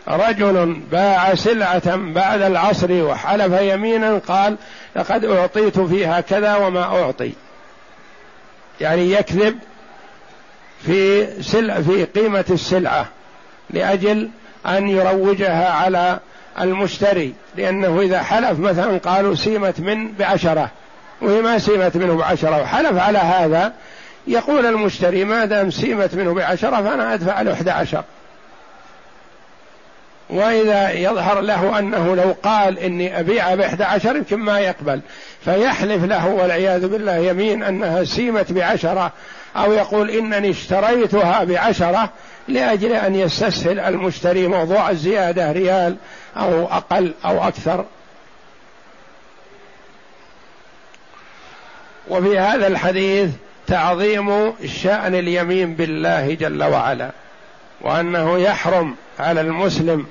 رجل 0.08 0.82
باع 0.92 1.36
سلعة 1.36 1.96
بعد 1.96 2.42
العصر 2.42 3.04
وحلف 3.04 3.62
يمينا 3.62 4.18
قال 4.28 4.58
لقد 4.96 5.26
أعطيت 5.26 5.80
فيها 5.80 6.22
كذا 6.22 6.56
وما 6.56 6.84
أعطي. 6.84 7.32
يعني 8.82 9.12
يكذب 9.12 9.60
في 10.86 11.28
سلع 11.42 11.82
في 11.82 12.06
قيمة 12.06 12.46
السلعة 12.50 13.10
لأجل 13.70 14.30
أن 14.66 14.90
يروجها 14.90 15.70
على 15.72 16.20
المشتري 16.62 17.34
لأنه 17.58 18.02
إذا 18.02 18.24
حلف 18.24 18.60
مثلا 18.60 18.98
قالوا 18.98 19.36
سيمت 19.36 19.80
من 19.80 20.12
بعشرة 20.12 20.72
وهي 21.22 21.42
ما 21.42 21.60
سيمت 21.60 21.98
منه 21.98 22.16
بعشرة 22.16 22.62
وحلف 22.62 22.98
على 22.98 23.18
هذا. 23.18 23.74
يقول 24.28 24.66
المشتري 24.66 25.24
ما 25.24 25.46
دام 25.46 25.72
سيمت 25.72 26.16
منه 26.16 26.34
بعشرة 26.34 26.76
فأنا 26.76 27.14
أدفع 27.14 27.42
له 27.42 27.54
11 27.54 28.04
وإذا 30.30 30.92
يظهر 30.92 31.42
له 31.42 31.80
أنه 31.80 32.16
لو 32.16 32.36
قال 32.44 32.80
إني 32.80 33.20
أبيع 33.20 33.56
بإحدى 33.56 33.84
عشر 33.84 34.16
يمكن 34.16 34.38
ما 34.38 34.60
يقبل. 34.60 35.02
فيحلف 35.46 36.04
له 36.04 36.28
والعياذ 36.28 36.88
بالله 36.88 37.16
يمين 37.16 37.64
أنها 37.64 38.04
سيمت 38.04 38.52
بعشرة 38.52 39.12
أو 39.56 39.74
يقول 39.74 40.10
إنني 40.10 40.50
اشتريتها 40.50 41.44
بعشرة 41.44 42.10
لأجل 42.48 42.94
أن 42.94 43.16
يستسهل 43.16 43.80
المشتري 43.80 44.48
موضوع 44.48 44.90
الزيادة 44.90 45.52
ريال 45.52 45.96
أو 46.38 46.66
أقل 46.66 47.14
أو 47.26 47.48
أكثر. 47.48 47.86
وفي 52.12 52.40
هذا 52.40 52.68
الحديث 52.68 53.30
تعظيم 53.68 54.54
شأن 54.66 55.16
اليمين 55.16 55.76
بالله 55.76 56.34
جل 56.34 56.64
وعلا 56.64 57.12
وأنه 57.82 58.40
يحرم 58.40 58.96
على 59.20 59.42
المسلم 59.42 60.06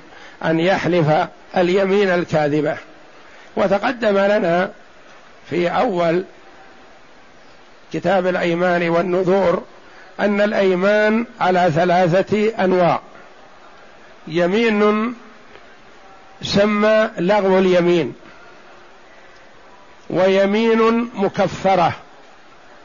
أن 0.45 0.59
يحلف 0.59 1.07
اليمين 1.57 2.09
الكاذبة. 2.09 2.77
وتقدم 3.55 4.17
لنا 4.17 4.71
في 5.49 5.67
أول 5.67 6.23
كتاب 7.93 8.27
الأيمان 8.27 8.89
والنذور 8.89 9.63
أن 10.19 10.41
الأيمان 10.41 11.25
على 11.41 11.71
ثلاثة 11.75 12.63
أنواع. 12.63 13.01
يمين 14.27 15.13
سمى 16.41 17.09
لغو 17.17 17.59
اليمين. 17.59 18.13
ويمين 20.11 21.09
مكفرة. 21.15 21.93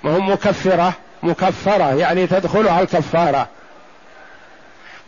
وهم 0.04 0.30
مكفرة؟ 0.30 0.92
مكفرة 1.22 1.94
يعني 1.94 2.26
تدخلها 2.26 2.80
الكفارة. 2.80 3.48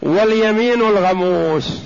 واليمين 0.03 0.81
الغموس. 0.81 1.83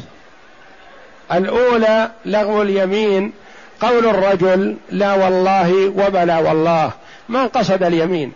الأولى 1.33 2.11
لغو 2.25 2.62
اليمين 2.62 3.33
قول 3.81 4.07
الرجل 4.07 4.77
لا 4.90 5.14
والله 5.14 5.88
وبلا 5.88 6.38
والله. 6.38 6.90
ما 7.29 7.47
قصد 7.47 7.83
اليمين. 7.83 8.33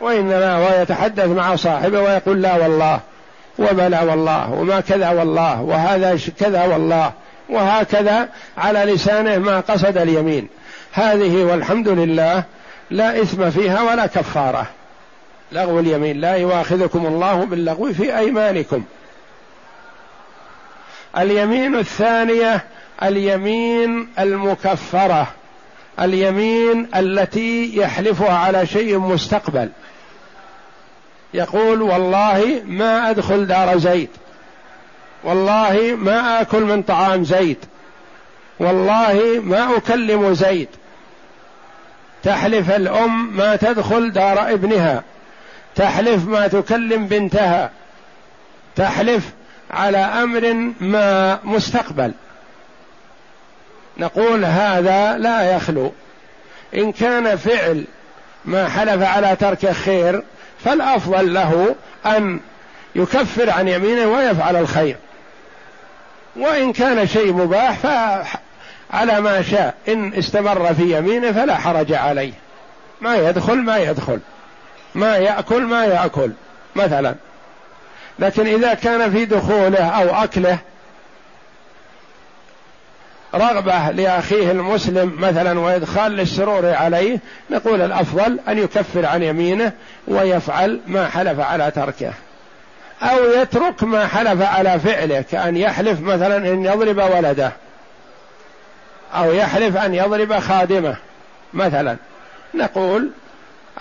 وإنما 0.00 0.56
هو 0.56 0.82
يتحدث 0.82 1.26
مع 1.26 1.56
صاحبه 1.56 2.00
ويقول 2.00 2.42
لا 2.42 2.56
والله 2.56 3.00
وبلى 3.58 4.00
والله 4.00 4.50
وما 4.52 4.80
كذا 4.80 5.10
والله 5.10 5.62
وهذا 5.62 6.18
كذا 6.38 6.64
والله. 6.64 7.12
وهكذا 7.48 8.28
على 8.58 8.78
لسانه 8.78 9.38
ما 9.38 9.60
قصد 9.60 9.98
اليمين. 9.98 10.48
هذه 10.92 11.44
والحمد 11.44 11.88
لله 11.88 12.44
لا 12.90 13.22
إثم 13.22 13.50
فيها 13.50 13.82
ولا 13.82 14.06
كفارة. 14.06 14.66
لغو 15.52 15.78
اليمين 15.80 16.20
لا 16.20 16.34
يواخذكم 16.34 17.06
الله 17.06 17.44
باللغو 17.44 17.92
في 17.92 18.18
أيمانكم. 18.18 18.84
اليمين 21.18 21.74
الثانية 21.74 22.64
اليمين 23.02 24.08
المكفرة. 24.18 25.26
اليمين 26.00 26.88
التي 26.96 27.76
يحلفها 27.76 28.32
على 28.32 28.66
شيء 28.66 28.98
مستقبل. 28.98 29.68
يقول 31.34 31.82
والله 31.82 32.62
ما 32.66 33.10
أدخل 33.10 33.46
دار 33.46 33.78
زيد. 33.78 34.08
والله 35.24 35.96
ما 35.98 36.40
آكل 36.40 36.62
من 36.62 36.82
طعام 36.82 37.24
زيد 37.24 37.58
والله 38.60 39.40
ما 39.44 39.76
أكلم 39.76 40.34
زيد 40.34 40.68
تحلف 42.24 42.70
الأم 42.70 43.36
ما 43.36 43.56
تدخل 43.56 44.12
دار 44.12 44.52
ابنها. 44.52 45.02
تحلف 45.74 46.26
ما 46.26 46.48
تكلم 46.48 47.06
بنتها. 47.06 47.70
تحلف 48.76 49.24
على 49.70 49.98
أمر 49.98 50.72
ما 50.80 51.38
مستقبل. 51.44 52.12
نقول 53.98 54.44
هذا 54.44 55.18
لا 55.18 55.56
يخلو. 55.56 55.92
إن 56.74 56.92
كان 56.92 57.36
فعل 57.36 57.84
ما 58.44 58.68
حلف 58.68 59.02
على 59.02 59.36
ترك 59.36 59.70
خير 59.70 60.22
فالأفضل 60.64 61.34
له 61.34 61.74
أن 62.06 62.40
يكفر 62.94 63.50
عن 63.50 63.68
يمينه 63.68 64.06
ويفعل 64.06 64.56
الخير. 64.56 64.96
وإن 66.36 66.72
كان 66.72 67.06
شيء 67.06 67.32
مباح 67.32 67.78
فعلى 67.78 69.20
ما 69.20 69.42
شاء. 69.42 69.74
إن 69.88 70.14
استمر 70.14 70.74
في 70.74 70.98
يمينه 70.98 71.32
فلا 71.32 71.56
حرج 71.56 71.92
عليه. 71.92 72.32
ما 73.00 73.16
يدخل 73.16 73.56
ما 73.56 73.78
يدخل. 73.78 74.20
ما 74.94 75.16
يأكل 75.16 75.62
ما 75.62 75.84
يأكل 75.84 76.32
مثلا. 76.76 77.14
لكن 78.18 78.46
إذا 78.46 78.74
كان 78.74 79.10
في 79.10 79.24
دخوله 79.24 79.84
أو 79.84 80.24
أكله 80.24 80.58
رغبة 83.34 83.90
لأخيه 83.90 84.50
المسلم 84.50 85.16
مثلا 85.18 85.60
وإدخال 85.60 86.12
للسرور 86.12 86.66
عليه 86.66 87.18
نقول 87.50 87.80
الأفضل 87.80 88.38
أن 88.48 88.58
يكفر 88.58 89.06
عن 89.06 89.22
يمينه 89.22 89.72
ويفعل 90.08 90.80
ما 90.86 91.08
حلف 91.08 91.40
على 91.40 91.70
تركه. 91.70 92.12
أو 93.02 93.24
يترك 93.24 93.82
ما 93.82 94.06
حلف 94.06 94.42
على 94.42 94.80
فعله 94.80 95.20
كأن 95.20 95.56
يحلف 95.56 96.00
مثلا 96.00 96.36
إن 96.36 96.64
يضرب 96.64 96.98
ولده 97.16 97.52
أو 99.14 99.32
يحلف 99.32 99.76
أن 99.76 99.94
يضرب 99.94 100.38
خادمه 100.38 100.96
مثلا. 101.54 101.96
نقول 102.54 103.10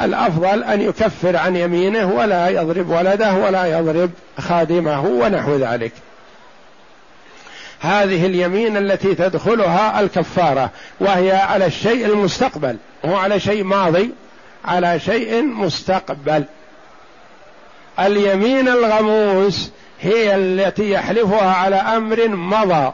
الأفضل 0.01 0.63
أن 0.63 0.81
يكفر 0.81 1.37
عن 1.37 1.55
يمينه 1.55 2.11
ولا 2.11 2.49
يضرب 2.49 2.89
ولده 2.89 3.33
ولا 3.33 3.65
يضرب 3.79 4.11
خادمه 4.39 5.05
ونحو 5.05 5.55
ذلك. 5.55 5.91
هذه 7.79 8.25
اليمين 8.25 8.77
التي 8.77 9.15
تدخلها 9.15 9.99
الكفارة 9.99 10.69
وهي 10.99 11.31
على 11.31 11.65
الشيء 11.65 12.05
المستقبل 12.05 12.77
هو 13.05 13.15
على 13.15 13.39
شيء 13.39 13.63
ماضي 13.63 14.11
على 14.65 14.99
شيء 14.99 15.43
مستقبل. 15.43 16.43
اليمين 17.99 18.67
الغموس 18.67 19.71
هي 20.01 20.35
التي 20.35 20.91
يحلفها 20.91 21.51
على 21.51 21.75
أمر 21.75 22.27
مضى 22.27 22.93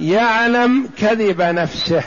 يعلم 0.00 0.88
كذب 0.98 1.42
نفسه. 1.42 2.02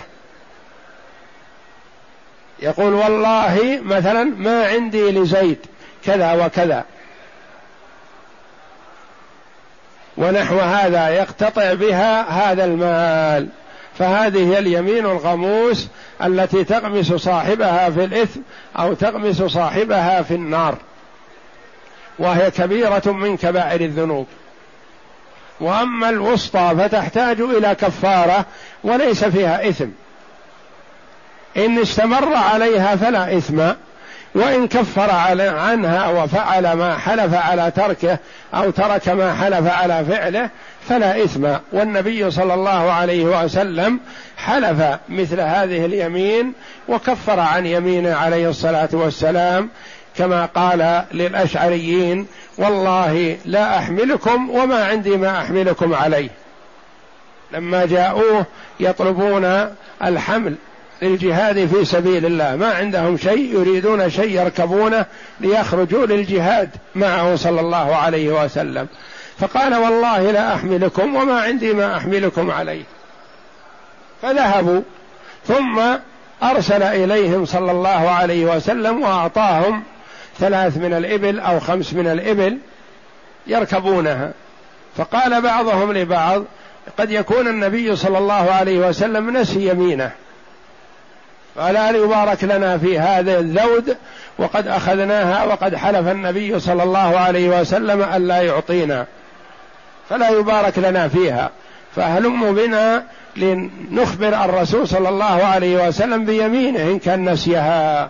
يقول 2.60 2.94
والله 2.94 3.80
مثلا 3.84 4.24
ما 4.24 4.68
عندي 4.68 5.12
لزيد 5.12 5.58
كذا 6.06 6.46
وكذا. 6.46 6.86
ونحو 10.18 10.60
هذا 10.60 11.10
يقتطع 11.10 11.74
بها 11.74 12.22
هذا 12.22 12.65
المال. 12.65 13.48
فهذه 14.00 14.60
اليمين 14.60 15.06
الغموس 15.06 15.88
التي 16.24 16.63
تغمس 16.63 17.13
صاحبها 17.13 17.89
في 17.89 18.04
الإثم 18.04 18.39
أو 18.80 18.94
تغمس 18.94 19.42
صاحبها 19.42 20.22
في 20.22 20.34
النار. 20.34 20.78
وهي 22.20 22.52
كبيرة 22.52 23.02
من 23.06 23.38
كبائر 23.38 23.82
الذنوب. 23.82 24.28
وأما 25.60 26.10
الوسطى 26.10 26.74
فتحتاج 26.78 27.42
إلى 27.42 27.76
كفارة 27.76 28.46
وليس 28.84 29.24
فيها 29.24 29.70
إثم. 29.70 29.88
إن 31.58 31.80
استمر 31.80 32.34
عليها 32.36 32.96
فلا 32.96 33.38
إثم 33.38 33.62
وإن 34.36 34.68
كفر 34.68 35.12
عنها 35.40 36.08
وفعل 36.08 36.74
ما 36.74 36.98
حلف 36.98 37.34
على 37.34 37.72
تركه 37.72 38.18
أو 38.54 38.70
ترك 38.70 39.10
ما 39.10 39.34
حلف 39.34 39.68
على 39.68 40.06
فعله 40.06 40.50
فلا 40.90 41.24
إثم. 41.24 41.56
والنبي 41.72 42.32
صلى 42.32 42.54
الله 42.54 42.92
عليه 42.92 43.44
وسلم 43.44 44.00
حلف 44.38 44.98
مثل 45.10 45.40
هذه 45.40 45.86
اليمين 45.86 46.54
وكفر 46.88 47.40
عن 47.40 47.66
يمينه 47.66 48.16
عليه 48.16 48.50
الصلاة 48.50 48.90
والسلام 48.94 49.70
كما 50.20 50.46
قال 50.46 51.04
للأشعريين 51.12 52.28
والله 52.58 53.38
لا 53.46 53.78
أحملكم 53.78 54.50
وما 54.50 54.86
عندي 54.86 55.18
ما 55.18 55.42
أحملكم 55.42 55.94
عليه. 55.94 56.30
لما 57.52 57.86
جاءوه 57.86 58.46
يطلبون 58.80 59.70
الحمل 60.04 60.56
للجهاد 61.02 61.66
في 61.66 61.86
سبيل 61.86 62.26
الله 62.26 62.56
ما 62.56 62.74
عندهم 62.74 63.18
شيء 63.18 63.60
يريدون 63.60 64.10
شيء 64.10 64.42
يركبونه 64.42 65.06
ليخرجوا 65.40 66.06
للجهاد 66.06 66.70
معه 66.96 67.36
صلى 67.36 67.62
الله 67.62 67.96
عليه 67.96 68.44
وسلم. 68.44 68.88
فقال 69.40 69.76
والله 69.76 70.32
لا 70.32 70.56
أحملكم 70.56 71.16
وما 71.16 71.42
عندي 71.42 71.74
ما 71.74 71.98
أحملكم 71.98 72.52
عليه. 72.52 72.84
فذهبوا 74.22 74.82
ثم 75.48 75.82
أرسل 76.44 76.84
إليهم 76.84 77.46
صلى 77.46 77.72
الله 77.72 78.10
عليه 78.10 78.56
وسلم 78.56 79.02
وأعطاهم 79.02 79.84
ثلاث 80.39 80.78
من 80.78 80.93
الإبل 80.93 81.39
أو 81.39 81.60
خمس 81.60 81.93
من 81.93 82.08
الإبل 82.08 82.58
يركبونها. 83.47 84.32
فقال 84.97 85.41
بعضهم 85.41 85.93
لبعض 85.93 86.43
قد 86.99 87.12
يكون 87.12 87.47
النبي 87.47 87.95
صلى 87.95 88.17
الله 88.17 88.52
عليه 88.52 88.88
وسلم 88.88 89.38
نسي 89.38 89.69
يمينه. 89.69 90.12
فلا 91.56 91.89
يبارك 91.89 92.43
لنا 92.43 92.78
في 92.78 92.99
هذا 92.99 93.39
الذود؟ 93.39 93.97
وقد 94.38 94.67
أخذناها 94.67 95.43
وقد 95.43 95.75
حلف 95.75 96.08
النبي 96.08 96.60
صلى 96.60 96.84
الله 96.84 97.19
عليه 97.19 97.60
وسلم 97.60 98.02
ألا 98.02 98.41
يعطينا. 98.41 99.06
فلا 100.10 100.30
يبارك 100.30 100.80
لنا 100.80 101.08
فيها. 101.08 101.49
فهلم 101.95 102.56
بنا 102.56 103.04
لنخبر 103.36 104.45
الرسول 104.45 104.88
صلى 104.88 105.10
الله 105.10 105.25
عليه 105.25 105.88
وسلم 105.88 106.25
بيمينه 106.25 106.82
إن 106.82 106.99
كان 106.99 107.30
نسيها. 107.30 108.10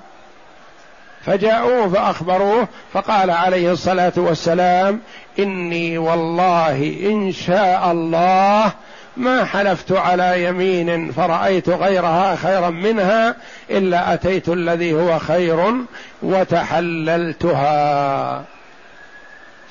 فجاءوه 1.30 1.90
فأخبروه 1.90 2.68
فقال 2.94 3.32
عليه 3.32 3.72
الصلاة 3.72 4.14
والسلام 4.18 5.00
إني 5.40 5.98
والله 5.98 6.98
إن 7.06 7.32
شاء 7.32 7.92
الله 7.92 8.72
ما 9.18 9.46
حلفت 9.46 9.92
على 9.92 10.44
يمين 10.44 11.12
فرأيت 11.12 11.70
غيرها 11.70 12.36
خيرا 12.36 12.70
منها 12.70 13.36
إلا 13.70 14.14
أتيت 14.14 14.50
الذي 14.50 14.94
هو 14.94 15.20
خير 15.20 15.74
وتحللتها. 16.22 17.64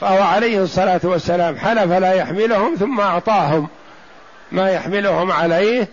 فهو 0.00 0.22
عليه 0.22 0.62
الصلاة 0.62 1.00
والسلام 1.04 1.56
حلف 1.56 1.92
لا 1.92 2.12
يحملهم 2.12 2.74
ثم 2.74 3.00
أعطاهم 3.00 3.68
ما 4.52 4.70
يحملهم 4.70 5.32
عليه 5.32 5.88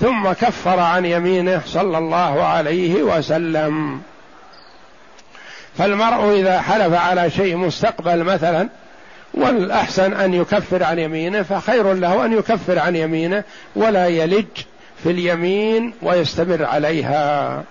ثم 0.00 0.32
كفر 0.32 0.80
عن 0.80 1.04
يمينه 1.04 1.62
صلى 1.66 1.98
الله 1.98 2.44
عليه 2.44 3.02
وسلم. 3.02 4.00
فالمرء 5.78 6.40
إذا 6.40 6.60
حلف 6.60 6.94
على 6.94 7.30
شيء 7.30 7.56
مستقبل 7.56 8.24
مثلا 8.24 8.68
والأحسن 9.34 10.12
أن 10.12 10.34
يكفر 10.34 10.82
عن 10.84 10.98
يمينه 10.98 11.42
فخير 11.42 11.92
له 11.92 12.24
أن 12.24 12.32
يكفر 12.32 12.78
عن 12.78 12.96
يمينه 12.96 13.44
ولا 13.76 14.06
يلج 14.06 14.46
في 15.02 15.10
اليمين 15.10 15.94
ويستمر 16.02 16.64
عليها. 16.64 17.62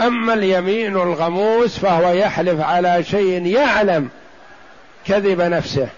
أما 0.00 0.34
اليمين 0.34 0.96
الغموس 0.96 1.78
فهو 1.78 2.12
يحلف 2.12 2.60
على 2.60 3.04
شيء 3.04 3.46
يعلم 3.46 4.08
كذب 5.06 5.40
نفسه 5.40 5.88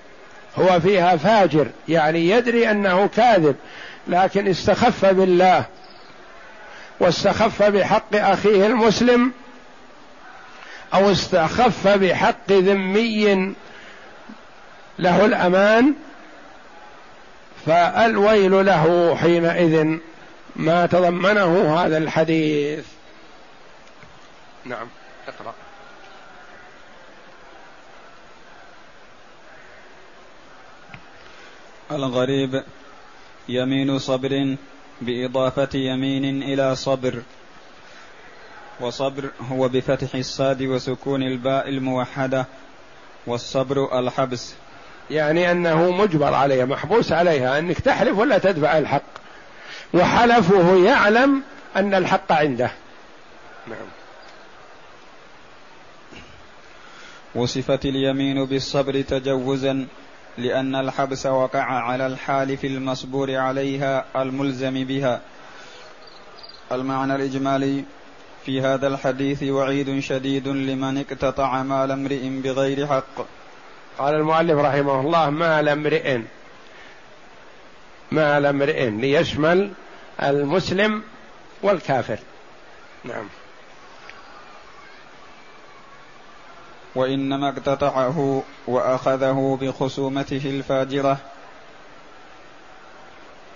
هو 0.59 0.81
فيها 0.81 1.17
فاجر 1.17 1.67
يعني 1.89 2.31
يدري 2.31 2.71
أنه 2.71 3.07
كاذب 3.17 3.57
لكن 4.09 4.49
استخف 4.49 5.05
بالله 5.05 5.65
واستخف 7.01 7.63
بحق 7.63 8.17
أخيه 8.17 8.67
المسلم 8.67 9.33
أو 10.95 11.13
استخف 11.13 11.89
بحق 11.89 12.53
ذمي 12.53 13.55
له 14.99 15.25
الأمان 15.25 15.95
فالويل 17.67 18.67
له 18.67 19.17
حينئذ 19.17 19.99
ما 20.57 20.87
تضمنه 20.87 21.81
هذا 21.81 21.99
الحديث. 21.99 22.87
نعم 24.65 24.89
اقرأ. 25.29 25.55
الغريب 31.93 32.63
يمين 33.49 33.99
صبر 33.99 34.57
بإضافة 35.01 35.69
يمين 35.75 36.43
إلى 36.43 36.77
صبر. 36.77 37.23
وصبر 38.81 39.31
هو 39.51 39.69
بفتح 39.69 40.15
الصاد 40.15 40.63
وسكون 40.63 41.23
الباء 41.23 41.69
الموحدة 41.69 42.47
والصبر 43.27 43.99
الحبس. 43.99 44.55
يعني 45.11 45.51
أنه 45.51 45.91
مجبر 45.91 46.35
عليها 46.35 46.65
محبوس 46.65 47.13
عليها 47.13 47.59
أنك 47.59 47.81
تحلف 47.81 48.19
ولا 48.19 48.39
تدفع 48.39 48.79
الحق. 48.79 49.03
وحلفه 49.95 50.85
يعلم 50.85 51.43
أن 51.77 51.95
الحق 51.95 52.33
عنده. 52.33 52.71
نعم. 53.67 53.87
وصفت 57.35 57.85
اليمين 57.85 58.45
بالصبر 58.45 59.01
تجوزا 59.01 59.87
لأن 60.39 60.75
الحبس 60.75 61.27
وقع 61.27 61.63
على 61.63 62.07
الحالف 62.07 62.65
المصبور 62.65 63.37
عليها 63.37 64.05
الملزم 64.17 64.85
بها. 64.85 65.21
المعنى 66.73 67.15
الإجمالي 67.15 67.85
في 68.47 68.61
هذا 68.61 68.87
الحديث 68.87 69.43
وعيد 69.43 70.01
شديد 70.01 70.49
لمن 70.49 70.99
اقتطع 70.99 71.63
مال 71.63 71.91
امرئ 71.91 72.29
بغير 72.29 72.87
حق. 72.87 73.27
قال 73.99 74.15
المؤلف 74.15 74.59
رحمه 74.59 75.01
الله 75.01 75.31
مال 75.31 75.69
امرئ. 75.69 76.19
مال 78.13 78.47
امرئ 78.47 78.91
ليشمل 78.91 79.73
المسلم 80.23 81.03
والكافر. 81.63 82.19
نعم. 83.05 83.27
وإنما 86.95 87.49
اقتطعه 87.49 88.43
وأخذه 88.67 89.59
بخصومته 89.63 90.43
الفاجرة. 90.45 91.19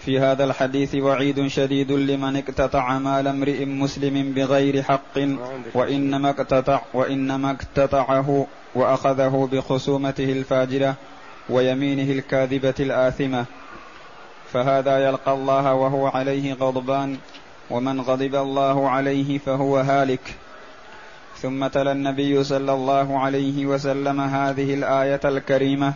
في 0.09 0.19
هذا 0.19 0.45
الحديث 0.45 0.95
وعيد 0.95 1.47
شديد 1.47 1.93
لمن 1.93 2.37
اقتطع 2.37 2.99
مال 2.99 3.29
امرئ 3.29 3.65
مسلم 3.65 4.33
بغير 4.33 4.83
حق 4.83 5.19
وإنما 5.75 6.31
اقتطع 6.31 6.81
وإنما 6.95 7.51
اقتطعه 7.51 8.47
وأخذه 8.75 9.49
بخصومته 9.53 10.33
الفاجرة 10.33 10.95
ويمينه 11.49 12.13
الكاذبة 12.13 12.75
الآثمة. 12.81 13.45
فهذا 14.53 15.07
يلقى 15.09 15.33
الله 15.33 15.75
وهو 15.75 16.07
عليه 16.07 16.55
غضبان 16.55 17.17
ومن 17.71 18.01
غضب 18.01 18.35
الله 18.35 18.91
عليه 18.91 19.39
فهو 19.39 19.77
هالك. 19.79 20.35
ثم 21.37 21.67
تلا 21.67 21.93
النبي 21.93 22.45
صلى 22.45 22.73
الله 22.73 23.19
عليه 23.19 23.67
وسلم 23.67 24.21
هذه 24.21 24.75
الآية 24.75 25.21
الكريمة 25.25 25.93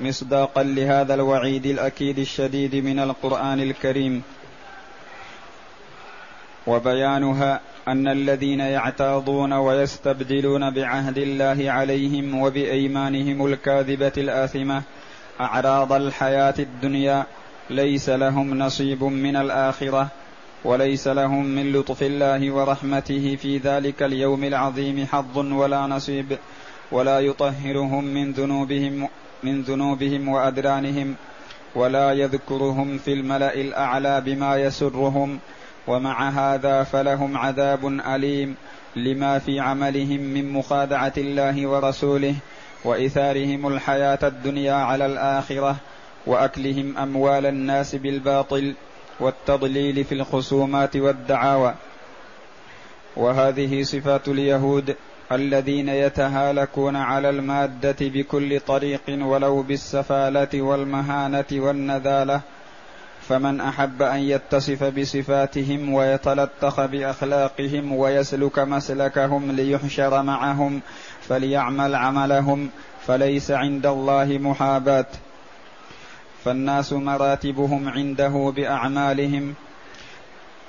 مصداقا 0.00 0.62
لهذا 0.62 1.14
الوعيد 1.14 1.66
الأكيد 1.66 2.18
الشديد 2.18 2.74
من 2.74 2.98
القرآن 2.98 3.60
الكريم. 3.60 4.22
وبيانها 6.66 7.60
أن 7.88 8.08
الذين 8.08 8.60
يعتاضون 8.60 9.52
ويستبدلون 9.52 10.70
بعهد 10.70 11.18
الله 11.18 11.70
عليهم 11.70 12.40
وبأيمانهم 12.40 13.46
الكاذبة 13.46 14.12
الآثمة 14.16 14.82
أعراض 15.40 15.92
الحياة 15.92 16.54
الدنيا 16.58 17.26
ليس 17.70 18.08
لهم 18.08 18.58
نصيب 18.58 19.04
من 19.04 19.36
الآخرة 19.36 20.08
وليس 20.64 21.08
لهم 21.08 21.44
من 21.44 21.72
لطف 21.72 22.02
الله 22.02 22.50
ورحمته 22.50 23.36
في 23.42 23.58
ذلك 23.58 24.02
اليوم 24.02 24.44
العظيم 24.44 25.06
حظ 25.06 25.38
ولا 25.38 25.86
نصيب 25.86 26.38
ولا 26.92 27.20
يطهرهم 27.20 28.04
من 28.04 28.32
ذنوبهم 28.32 29.08
من 29.42 29.62
ذنوبهم 29.62 30.28
وأدرانهم 30.28 31.14
ولا 31.74 32.12
يذكرهم 32.12 32.98
في 32.98 33.12
الملأ 33.12 33.54
الأعلى 33.54 34.20
بما 34.20 34.56
يسرهم 34.56 35.38
ومع 35.86 36.28
هذا 36.28 36.82
فلهم 36.82 37.36
عذاب 37.36 37.86
أليم 37.86 38.56
لما 38.96 39.38
في 39.38 39.60
عملهم 39.60 40.20
من 40.20 40.52
مخادعة 40.52 41.12
الله 41.16 41.66
ورسوله 41.66 42.34
وإثارهم 42.84 43.66
الحياة 43.66 44.18
الدنيا 44.22 44.74
على 44.74 45.06
الآخرة 45.06 45.76
وأكلهم 46.26 46.98
أموال 46.98 47.46
الناس 47.46 47.94
بالباطل 47.94 48.74
والتضليل 49.20 50.04
في 50.04 50.14
الخصومات 50.14 50.96
والدعاوى. 50.96 51.74
وهذه 53.16 53.82
صفات 53.82 54.28
اليهود 54.28 54.96
الذين 55.32 55.88
يتهالكون 55.88 56.96
على 56.96 57.30
المادة 57.30 57.96
بكل 58.00 58.60
طريق 58.60 59.02
ولو 59.08 59.62
بالسفالة 59.62 60.62
والمهانة 60.62 61.44
والنذالة 61.52 62.40
فمن 63.28 63.60
أحب 63.60 64.02
أن 64.02 64.18
يتصف 64.18 64.84
بصفاتهم 64.84 65.92
ويتلطخ 65.92 66.84
بأخلاقهم 66.84 67.92
ويسلك 67.92 68.58
مسلكهم 68.58 69.52
ليحشر 69.52 70.22
معهم 70.22 70.80
فليعمل 71.28 71.94
عملهم 71.94 72.70
فليس 73.06 73.50
عند 73.50 73.86
الله 73.86 74.24
محاباة. 74.24 75.06
فالناس 76.44 76.92
مراتبهم 76.92 77.88
عنده 77.88 78.52
بأعمالهم. 78.56 79.54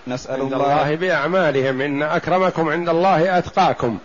نسأل 0.08 0.42
الله, 0.42 0.84
الله 0.84 0.96
بأعمالهم. 0.96 1.82
إن 1.82 2.04
أكرمكم 2.04 2.70
عند 2.70 2.90
الله 2.90 3.38
أتقاكم. 3.38 3.98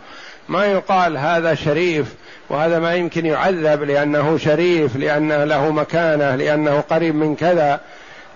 ما 0.48 0.66
يقال 0.66 1.18
هذا 1.18 1.54
شريف 1.54 2.14
وهذا 2.48 2.78
ما 2.78 2.94
يمكن 2.94 3.26
يعذب 3.26 3.82
لأنه 3.82 4.38
شريف 4.38 4.96
لأنه 4.96 5.44
له 5.44 5.70
مكانة 5.70 6.36
لأنه 6.36 6.80
قريب 6.80 7.14
من 7.14 7.36
كذا 7.36 7.80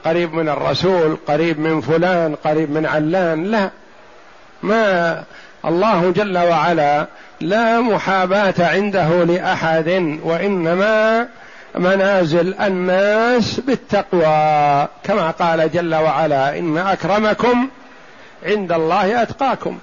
قريب 0.05 0.35
من 0.35 0.49
الرسول 0.49 1.19
قريب 1.29 1.61
من 1.61 1.81
فلان 1.81 2.35
قريب 2.35 2.71
من 2.71 2.87
علان. 2.87 3.45
لا. 3.45 3.71
ما 4.63 5.25
الله 5.65 6.11
جل 6.11 6.39
وعلا 6.39 7.07
لا 7.41 7.81
محاباة 7.81 8.55
عنده 8.59 9.25
لأحد 9.25 10.19
وإنما 10.25 11.29
منازل 11.75 12.55
الناس 12.55 13.61
بالتقوى. 13.61 14.89
كما 15.05 15.31
قال 15.31 15.73
جل 15.73 15.95
وعلا 15.95 16.59
إن 16.59 16.79
أكرمكم 16.79 17.69
عند 18.47 18.73
الله 18.73 19.23
أتقاكم. 19.23 19.79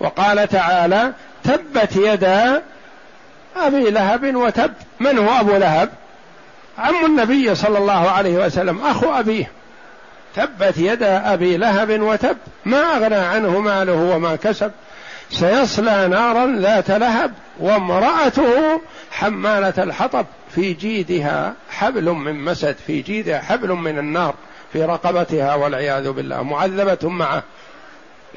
وقال 0.00 0.48
تعالى 0.48 1.12
تبت 1.44 1.96
يدا 1.96 2.62
أبي 3.56 3.90
لهب 3.90 4.36
وتب. 4.36 4.72
من 5.00 5.18
هو 5.18 5.40
أبو 5.40 5.56
لهب؟ 5.56 5.90
عم 6.78 7.06
النبي 7.06 7.54
صلى 7.54 7.78
الله 7.78 8.10
عليه 8.10 8.46
وسلم 8.46 8.80
أخو 8.84 9.12
أبيه. 9.12 9.50
تبت 10.36 10.78
يدا 10.78 11.32
أبي 11.34 11.56
لهب 11.56 12.00
وتب. 12.00 12.36
ما 12.64 12.96
أغنى 12.96 13.14
عنه 13.14 13.60
ماله 13.60 14.14
وما 14.14 14.36
كسب. 14.36 14.70
سيصلى 15.30 16.08
نارا 16.08 16.56
ذات 16.58 16.90
لهب 16.90 17.32
وامرأته 17.58 18.80
حمالة 19.10 19.74
الحطب 19.78 20.26
في 20.54 20.72
جيدها 20.72 21.54
حبل 21.70 22.10
من 22.10 22.44
مسد 22.44 22.76
في 22.86 23.02
جيدها 23.02 23.38
حبل 23.38 23.68
من 23.68 23.98
النار 23.98 24.34
في 24.72 24.84
رقبتها 24.84 25.54
والعياذ 25.54 26.10
بالله 26.10 26.42
معذبة 26.42 27.08
معه. 27.08 27.42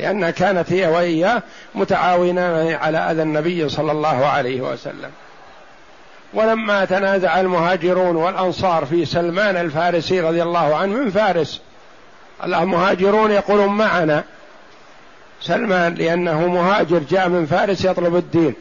لأنها 0.02 0.32
كانت 0.32 0.72
هي 0.74 0.88
وإياه 0.88 1.44
متعاونان 1.76 2.74
على 2.74 2.98
أذى 2.98 3.22
النبي 3.22 3.70
صلى 3.70 3.92
الله 3.92 4.26
عليه 4.26 4.62
وسلم. 4.62 5.10
ولما 6.34 6.86
تنازع 6.86 7.40
المهاجرون 7.40 8.16
والأنصار 8.16 8.86
في 8.86 9.06
سلمان 9.06 9.58
الفارسي 9.58 10.22
رضي 10.22 10.44
الله 10.44 10.76
عنه 10.76 10.96
من 10.96 11.12
فارس؟ 11.12 11.62
المهاجرون 12.44 13.32
يقولون 13.32 13.70
معنا. 13.70 14.24
سلمان 15.42 15.94
لأنه 15.94 16.48
مهاجر 16.48 17.00
جاء 17.10 17.30
من 17.30 17.46
فارس 17.46 17.86
يطلب 17.86 18.16
الدين. 18.16 18.54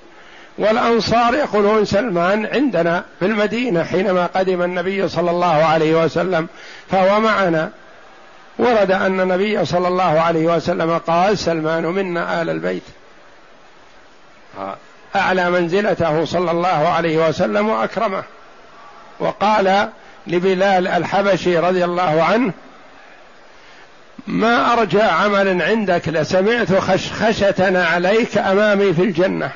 والأنصار 0.58 1.34
يقولون 1.34 1.84
سلمان 1.84 2.46
عندنا 2.46 3.04
في 3.18 3.26
المدينة 3.26 3.84
حينما 3.84 4.26
قدم 4.26 4.62
النبي 4.62 5.08
صلى 5.08 5.30
الله 5.30 5.64
عليه 5.64 6.04
وسلم 6.04 6.48
فهو 6.90 7.20
معنا. 7.20 7.70
ورد 8.60 8.90
أن 8.90 9.20
النبي 9.20 9.64
صلى 9.64 9.88
الله 9.88 10.20
عليه 10.20 10.56
وسلم 10.56 10.98
قال 10.98 11.38
سلمان 11.38 11.86
منا 11.86 12.42
آل 12.42 12.50
البيت. 12.50 12.82
أعلى 15.16 15.50
منزلته 15.50 16.24
صلى 16.24 16.50
الله 16.50 16.88
عليه 16.88 17.28
وسلم 17.28 17.68
وأكرمه. 17.68 18.22
وقال 19.20 19.88
لبلال 20.26 20.88
الحبشي 20.88 21.58
رضي 21.58 21.84
الله 21.84 22.22
عنه 22.22 22.52
ما 24.26 24.72
أرجى 24.72 25.02
عمل 25.02 25.62
عندك 25.62 26.08
لسمعت 26.08 26.74
خشخشة 26.74 27.86
عليك 27.88 28.38
أمامي 28.38 28.92
في 28.92 29.02
الجنة. 29.02 29.50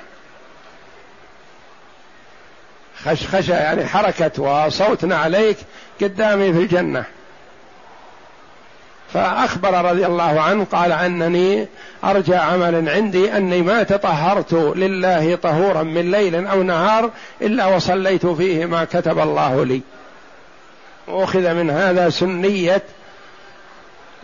خشخشة 3.05 3.55
يعني 3.55 3.87
حركة 3.87 4.43
وصوت 4.43 5.13
عليك 5.13 5.57
قدامي 6.03 6.53
في 6.53 6.59
الجنة. 6.59 7.05
فأخبر 9.15 9.85
رضي 9.91 10.07
الله 10.07 10.41
عنه 10.41 10.67
قال 10.73 10.93
أنني 10.93 11.67
أرجى 12.05 12.35
عمل 12.35 12.89
عندي 12.89 13.37
أني 13.37 13.63
ما 13.63 13.83
تطهرت 13.83 14.53
لله 14.53 15.35
طهورا 15.37 15.83
من 15.83 16.11
ليل 16.11 16.47
أو 16.47 16.63
نهار 16.63 17.11
إلا 17.43 17.67
وصليت 17.67 18.27
فيه 18.27 18.67
ما 18.67 18.85
كتب 18.85 19.19
الله 19.19 19.65
لي. 19.65 19.81
وأخذ 21.09 21.55
من 21.55 21.71
هذا 21.71 22.11
سنية 22.11 22.83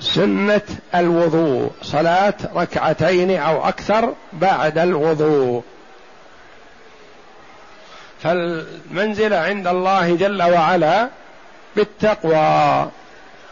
سنة 0.00 0.62
الوضوء 0.94 1.70
صلاة 1.82 2.34
ركعتين 2.54 3.36
أو 3.36 3.68
أكثر 3.68 4.14
بعد 4.32 4.78
الوضوء. 4.78 5.62
فالمنزله 8.22 9.36
عند 9.36 9.66
الله 9.66 10.16
جل 10.16 10.42
وعلا 10.42 11.08
بالتقوى. 11.76 12.90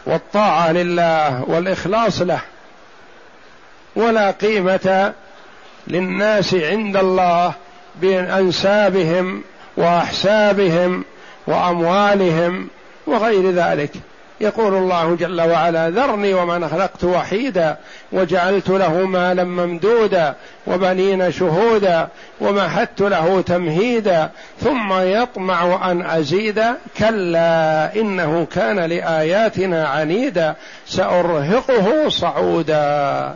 والطاعة 0.05 0.71
لله 0.71 1.43
والإخلاص 1.47 2.21
له. 2.21 2.41
ولا 3.95 4.31
قيمة 4.31 5.13
للناس 5.87 6.53
عند 6.53 6.97
الله 6.97 7.53
بانسابهم 8.01 9.43
وأحسابهم 9.77 11.03
وأموالهم 11.47 12.67
وغير 13.07 13.51
ذلك. 13.51 13.91
يقول 14.41 14.73
الله 14.73 15.15
جل 15.15 15.41
وعلا 15.41 15.89
ذرني 15.89 16.33
ومن 16.33 16.69
خلقت 16.69 17.03
وحيدا 17.03 17.77
وجعلت 18.11 18.69
له 18.69 18.93
مالا 18.93 19.43
ممدودا 19.43 20.35
وبنين 20.67 21.31
شهودا 21.31 22.07
ومهدت 22.41 23.01
له 23.01 23.41
تمهيدا 23.41 24.29
ثم 24.61 24.93
يطمع 24.93 25.91
أن 25.91 26.01
أزيد 26.01 26.63
كلا 26.97 27.95
إنه 27.95 28.47
كان 28.55 28.79
لآياتنا 28.79 29.87
عنيدا 29.87 30.55
سأرهقه 30.87 32.09
صعودا. 32.09 33.35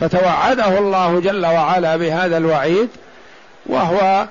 فتوعده 0.00 0.78
الله 0.78 1.20
جل 1.20 1.46
وعلا 1.46 1.96
بهذا 1.96 2.36
الوعيد 2.36 2.88
وهو 3.66 4.26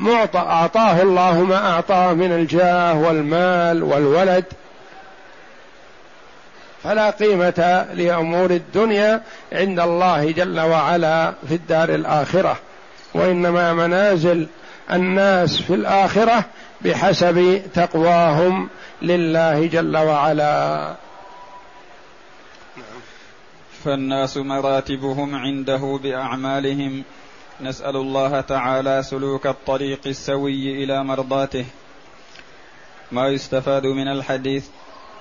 معطى 0.00 0.38
أعطاه 0.38 1.02
الله 1.02 1.42
ما 1.42 1.70
أعطاه 1.70 2.12
من 2.14 2.32
الجاه 2.32 3.00
والمال 3.00 3.82
والولد. 3.82 4.44
فلا 6.82 7.10
قيمة 7.10 7.86
لأمور 7.94 8.50
الدنيا 8.50 9.22
عند 9.52 9.80
الله 9.80 10.30
جل 10.30 10.60
وعلا 10.60 11.34
في 11.48 11.54
الدار 11.54 11.94
الآخرة. 11.94 12.56
وإنما 13.14 13.72
منازل 13.72 14.46
الناس 14.92 15.62
في 15.62 15.74
الآخرة 15.74 16.44
بحسب 16.80 17.62
تقواهم 17.74 18.68
لله 19.02 19.66
جل 19.66 19.96
وعلا. 19.96 20.94
فالناس 23.84 24.36
مراتبهم 24.36 25.34
عنده 25.34 26.00
بأعمالهم 26.02 27.02
نسأل 27.60 27.96
الله 27.96 28.40
تعالى 28.40 29.02
سلوك 29.02 29.46
الطريق 29.46 30.00
السوي 30.06 30.84
إلى 30.84 31.04
مرضاته. 31.04 31.64
ما 33.12 33.28
يستفاد 33.28 33.86
من 33.86 34.08
الحديث؟ 34.08 34.66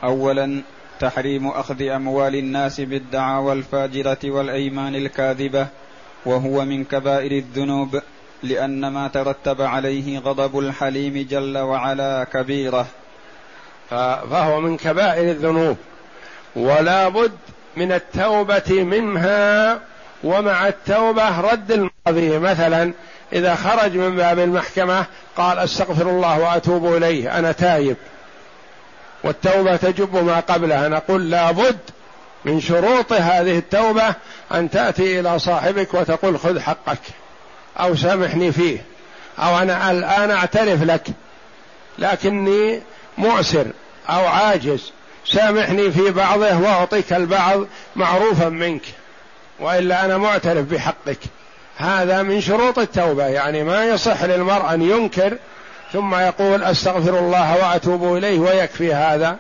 اولا 0.04 0.62
تحريم 1.00 1.48
أخذ 1.48 1.82
أموال 1.82 2.36
الناس 2.36 2.82
بالدعاوى 2.82 3.54
الفاجرة 3.54 4.18
والأيمان 4.24 4.96
الكاذبة 4.96 5.68
وهو 6.26 6.66
من 6.66 6.84
كبائر 6.84 7.32
الذنوب 7.32 8.02
لأن 8.44 8.88
ما 8.88 9.08
ترتب 9.08 9.62
عليه 9.62 10.20
غضب 10.20 10.60
الحليم 10.60 11.28
جل 11.30 11.58
وعلا 11.58 12.24
كبيرة. 12.24 12.86
فهو 14.30 14.62
من 14.62 14.78
كبائر 14.78 15.32
الذنوب. 15.32 15.78
ولا 16.56 17.10
بد 17.10 17.38
من 17.78 17.92
التوبة 17.92 18.84
منها 18.84 19.80
ومع 20.24 20.68
التوبة 20.68 21.42
رد 21.42 21.90
الماضي 22.08 22.40
مثلا 22.40 22.94
إذا 23.34 23.56
خرج 23.56 23.98
من 23.98 24.16
باب 24.16 24.40
المحكمة 24.40 25.06
قال 25.38 25.60
أستغفر 25.60 26.10
الله 26.10 26.40
وأتوب 26.40 26.96
إليه 26.96 27.40
أنا 27.40 27.52
تايب. 27.52 27.96
والتوبة 29.24 29.76
تجب 29.76 30.16
ما 30.16 30.40
قبلها. 30.40 30.88
نقول 30.88 31.30
لابد 31.30 31.78
من 32.46 32.62
شروط 32.62 33.14
هذه 33.14 33.58
التوبة 33.58 34.16
أن 34.54 34.70
تأتي 34.70 35.20
إلى 35.20 35.40
صاحبك 35.40 35.94
وتقول 35.94 36.40
خذ 36.40 36.60
حقك 36.60 37.00
أو 37.80 37.96
سامحني 37.96 38.52
فيه 38.52 38.86
أو 39.40 39.58
أنا 39.58 39.92
الآن 39.92 40.32
أعترف 40.32 40.84
لك 40.84 41.08
لكني 42.00 42.82
معسر 43.18 43.66
أو 44.10 44.26
عاجز. 44.26 44.92
سامحني 45.26 45.92
في 45.92 46.12
بعضه 46.12 46.58
وأعطيك 46.58 47.14
البعض 47.14 47.66
معروفا 47.96 48.50
منك 48.50 48.82
وإلا 49.60 50.06
أنا 50.06 50.18
معترف 50.18 50.66
بحقك. 50.66 51.20
هذا 51.78 52.24
من 52.24 52.42
شروط 52.42 52.80
التوبة 52.80 53.28
يعني 53.28 53.64
ما 53.64 53.86
يصح 53.86 54.24
للمرء 54.24 54.74
أن 54.74 54.82
ينكر 54.82 55.38
ثم 55.94 56.16
يقول 56.16 56.64
أستغفر 56.64 57.20
الله 57.20 57.58
وأتوب 57.58 58.18
إليه 58.18 58.40
ويكفي 58.40 58.94
هذا 58.94 59.38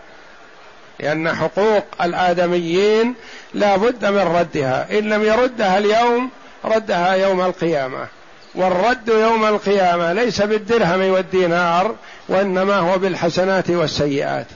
لأن 1.00 1.36
حقوق 1.36 1.86
الآدميين 2.02 3.13
لا 3.54 3.76
بد 3.76 4.06
من 4.06 4.19
ردها 4.19 4.88
إن 4.91 5.10
لم 5.10 5.23
يردها 5.23 5.78
اليوم 5.78 6.30
ردها 6.65 7.13
يوم 7.13 7.41
القيامة 7.41 8.08
والرد 8.56 9.08
يوم 9.08 9.45
القيامة 9.45 10.13
ليس 10.13 10.41
بالدرهم 10.41 11.12
والدينار 11.12 11.95
وإنما 12.30 12.76
هو 12.76 12.97
بالحسنات 12.97 13.69
والسيئات 13.69 14.47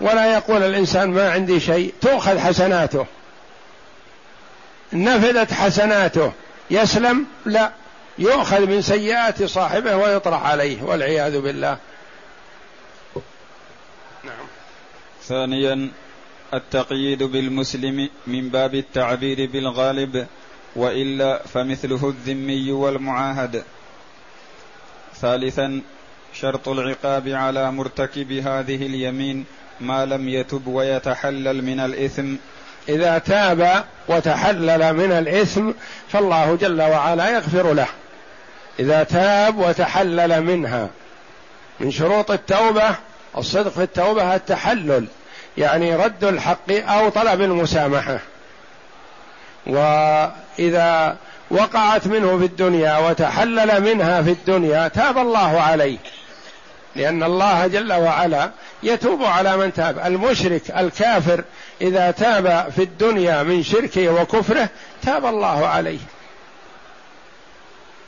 ولا 0.00 0.32
يقول 0.34 0.62
الإنسان 0.62 1.10
ما 1.10 1.30
عندي 1.30 1.60
شيء 1.60 1.94
تؤخذ 2.00 2.38
حسناته 2.38 3.06
نفذت 4.92 5.52
حسناته. 5.52 6.32
يسلم؟ 6.70 7.26
لا. 7.46 7.72
يؤخذ 8.18 8.66
من 8.66 8.82
سيئات 8.82 9.42
صاحبه 9.42 9.96
ويطرح 9.96 10.46
عليه 10.46 10.82
والعياذ 10.82 11.40
بالله. 11.40 11.78
نعم. 14.24 14.46
ثانيا 15.22 15.90
التقييد 16.54 17.22
بالمسلم 17.22 18.08
من 18.26 18.48
باب 18.48 18.74
التعبير 18.74 19.50
بالغالب 19.52 20.26
وإلا 20.76 21.42
فمثله 21.46 22.08
الذمي 22.08 22.72
والمعاهد. 22.72 23.64
ثالثا 25.20 25.82
شرط 26.34 26.68
العقاب 26.68 27.28
على 27.28 27.72
مرتكب 27.72 28.32
هذه 28.32 28.86
اليمين 28.86 29.44
ما 29.80 30.06
لم 30.06 30.28
يتب 30.28 30.66
ويتحلل 30.66 31.64
من 31.64 31.80
الإثم 31.80 32.34
إذا 32.88 33.18
تاب 33.18 33.84
وتحلل 34.08 34.92
من 34.92 35.12
الإثم 35.12 35.70
فالله 36.08 36.58
جل 36.60 36.82
وعلا 36.82 37.30
يغفر 37.30 37.72
له. 37.72 37.86
إذا 38.78 39.02
تاب 39.02 39.58
وتحلل 39.58 40.40
منها 40.42 40.88
من 41.80 41.90
شروط 41.90 42.30
التوبة 42.30 42.94
الصدق 43.36 43.70
في 43.70 43.82
التوبة 43.82 44.34
التحلل 44.34 45.06
يعني 45.58 45.96
رد 45.96 46.24
الحق 46.24 46.70
أو 46.70 47.08
طلب 47.08 47.40
المسامحة. 47.40 48.18
وإذا 49.66 51.16
وقعت 51.50 52.06
منه 52.06 52.38
في 52.38 52.44
الدنيا 52.44 52.98
وتحلل 52.98 53.82
منها 53.82 54.22
في 54.22 54.30
الدنيا 54.30 54.88
تاب 54.88 55.18
الله 55.18 55.60
عليه. 55.60 55.98
لأن 56.96 57.22
الله 57.22 57.66
جل 57.66 57.92
وعلا 57.92 58.50
يتوب 58.82 59.24
على 59.24 59.56
من 59.56 59.72
تاب. 59.72 59.98
المشرك 59.98 60.62
الكافر 60.70 61.44
إذا 61.80 62.10
تاب 62.10 62.72
في 62.76 62.82
الدنيا 62.82 63.42
من 63.42 63.62
شركه 63.62 64.08
وكفره 64.08 64.68
تاب 65.02 65.26
الله 65.26 65.66
عليه. 65.66 65.98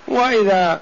وإذا 0.08 0.80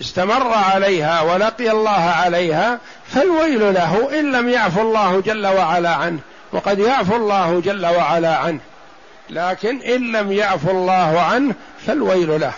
استمر 0.00 0.52
عليها 0.52 1.20
ولقي 1.20 1.70
الله 1.70 1.90
عليها 1.90 2.78
فالويل 3.06 3.74
له 3.74 4.20
إن 4.20 4.32
لم 4.32 4.48
يعفو 4.48 4.80
الله 4.80 5.20
جل 5.20 5.46
وعلا 5.46 5.94
عنه. 5.94 6.18
وقد 6.52 6.78
يعفو 6.78 7.16
الله 7.16 7.60
جل 7.60 7.86
وعلا 7.86 8.36
عنه. 8.36 8.60
لكن 9.30 9.82
إن 9.82 10.12
لم 10.12 10.32
يعفو 10.32 10.70
الله 10.70 11.20
عنه 11.20 11.54
فالويل 11.86 12.40
له. 12.40 12.52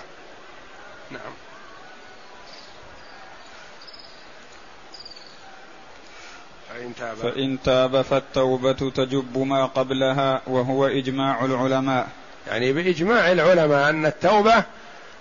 فإن 6.93 7.15
تاب. 7.15 7.33
فإن 7.33 7.59
تاب 7.65 8.03
فالتوبة 8.03 8.73
تجب 8.73 9.39
ما 9.39 9.67
قبلها 9.67 10.41
وهو 10.47 10.87
إجماع 10.87 11.45
العلماء. 11.45 12.09
يعني 12.49 12.73
بإجماع 12.73 13.33
العلماء 13.33 13.91
أن 13.91 14.07
التوبة 14.07 14.65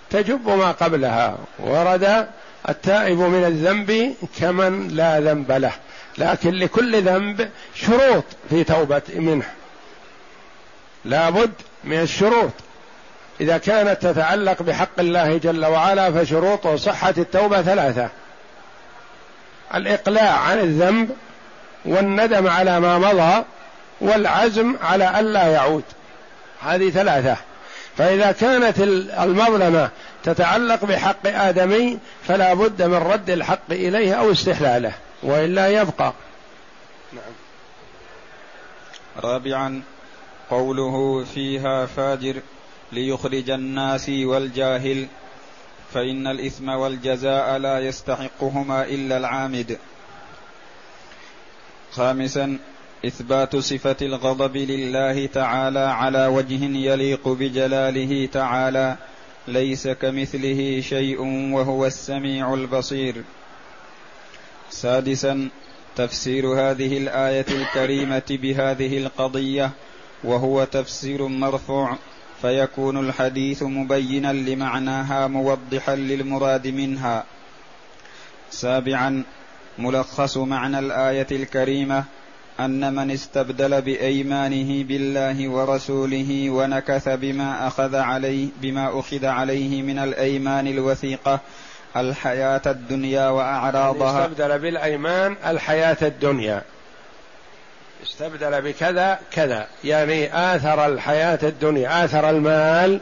تجب 0.09 0.49
ما 0.49 0.71
قبلها 0.71 1.37
ورد 1.59 2.27
التائب 2.69 3.19
من 3.19 3.43
الذنب 3.43 4.15
كمن 4.39 4.87
لا 4.87 5.19
ذنب 5.19 5.51
له. 5.51 5.73
لكن 6.17 6.51
لكل 6.51 7.01
ذنب 7.01 7.49
شروط 7.75 8.23
في 8.49 8.63
توبة 8.63 9.01
منه. 9.15 9.45
لابد 11.05 11.51
من 11.83 12.01
الشروط. 12.01 12.51
إذا 13.41 13.57
كانت 13.57 14.01
تتعلق 14.01 14.63
بحق 14.63 14.99
الله 14.99 15.37
جل 15.37 15.65
وعلا 15.65 16.11
فشروط 16.11 16.67
صحة 16.67 17.13
التوبة 17.17 17.61
ثلاثة. 17.61 18.09
الإقلاع 19.75 20.37
عن 20.37 20.59
الذنب 20.59 21.09
والندم 21.85 22.47
على 22.47 22.79
ما 22.79 22.97
مضى 22.97 23.43
والعزم 24.01 24.75
على 24.83 25.19
ألا 25.19 25.47
يعود. 25.47 25.83
هذه 26.61 26.89
ثلاثة. 26.89 27.37
فإذا 27.97 28.31
كانت 28.31 28.79
المظلمة 29.23 29.89
تتعلق 30.23 30.85
بحق 30.85 31.27
آدمي 31.27 31.99
فلا 32.23 32.53
بد 32.53 32.81
من 32.81 32.97
رد 32.97 33.29
الحق 33.29 33.71
إليه 33.71 34.13
أو 34.13 34.31
استحلاله 34.31 34.93
وإلا 35.23 35.67
يبقى. 35.67 36.13
نعم. 37.13 37.33
رابعا 39.23 39.81
قوله 40.49 41.25
فيها 41.33 41.85
فاجر 41.85 42.35
ليخرج 42.91 43.49
الناس 43.49 44.09
والجاهل 44.09 45.07
فإن 45.93 46.27
الإثم 46.27 46.69
والجزاء 46.69 47.57
لا 47.57 47.79
يستحقهما 47.79 48.83
إلا 48.83 49.17
العامد. 49.17 49.77
خامسا 51.91 52.57
إثبات 53.05 53.55
صفة 53.55 53.95
الغضب 54.01 54.57
لله 54.57 55.25
تعالى 55.25 55.79
على 55.79 56.27
وجه 56.27 56.63
يليق 56.63 57.27
بجلاله 57.27 58.25
تعالى 58.25 58.97
ليس 59.47 59.87
كمثله 59.87 60.81
شيء 60.81 61.21
وهو 61.53 61.85
السميع 61.85 62.53
البصير. 62.53 63.23
سادسا 64.69 65.49
تفسير 65.95 66.47
هذه 66.47 66.97
الآية 66.97 67.45
الكريمة 67.49 68.23
بهذه 68.29 68.97
القضية 68.97 69.71
وهو 70.23 70.63
تفسير 70.63 71.27
مرفوع 71.27 71.97
فيكون 72.41 72.97
الحديث 72.97 73.63
مبينا 73.63 74.33
لمعناها 74.33 75.27
موضحا 75.27 75.95
للمراد 75.95 76.67
منها. 76.67 77.23
سابعا 78.49 79.23
ملخص 79.77 80.37
معنى 80.37 80.79
الآية 80.79 81.27
الكريمة 81.31 82.03
أن 82.59 82.93
من 82.93 83.11
استبدل 83.11 83.81
بأيمانه 83.81 84.83
بالله 84.83 85.49
ورسوله 85.49 86.49
ونكث 86.49 87.09
بما 87.09 87.67
أخذ 87.67 87.95
عليه 87.95 88.47
بما 88.61 88.99
أخذ 88.99 89.25
عليه 89.25 89.81
من 89.81 89.99
الأيمان 89.99 90.67
الوثيقة 90.67 91.39
الحياة 91.95 92.61
الدنيا 92.65 93.29
وأعراضها. 93.29 94.25
استبدل 94.25 94.59
بالأيمان 94.59 95.35
الحياة 95.45 95.97
الدنيا. 96.01 96.61
استبدل 98.03 98.61
بكذا 98.61 99.19
كذا. 99.31 99.67
يعني 99.83 100.35
آثر 100.55 100.85
الحياة 100.85 101.39
الدنيا 101.43 102.05
آثر 102.05 102.29
المال 102.29 102.99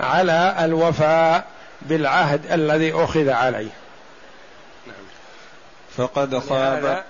على 0.00 0.56
الوفاء 0.60 1.44
بالعهد 1.82 2.52
الذي 2.52 2.92
أخذ 2.92 3.28
عليه. 3.28 3.70
فقد 5.96 6.38
خاب 6.38 7.04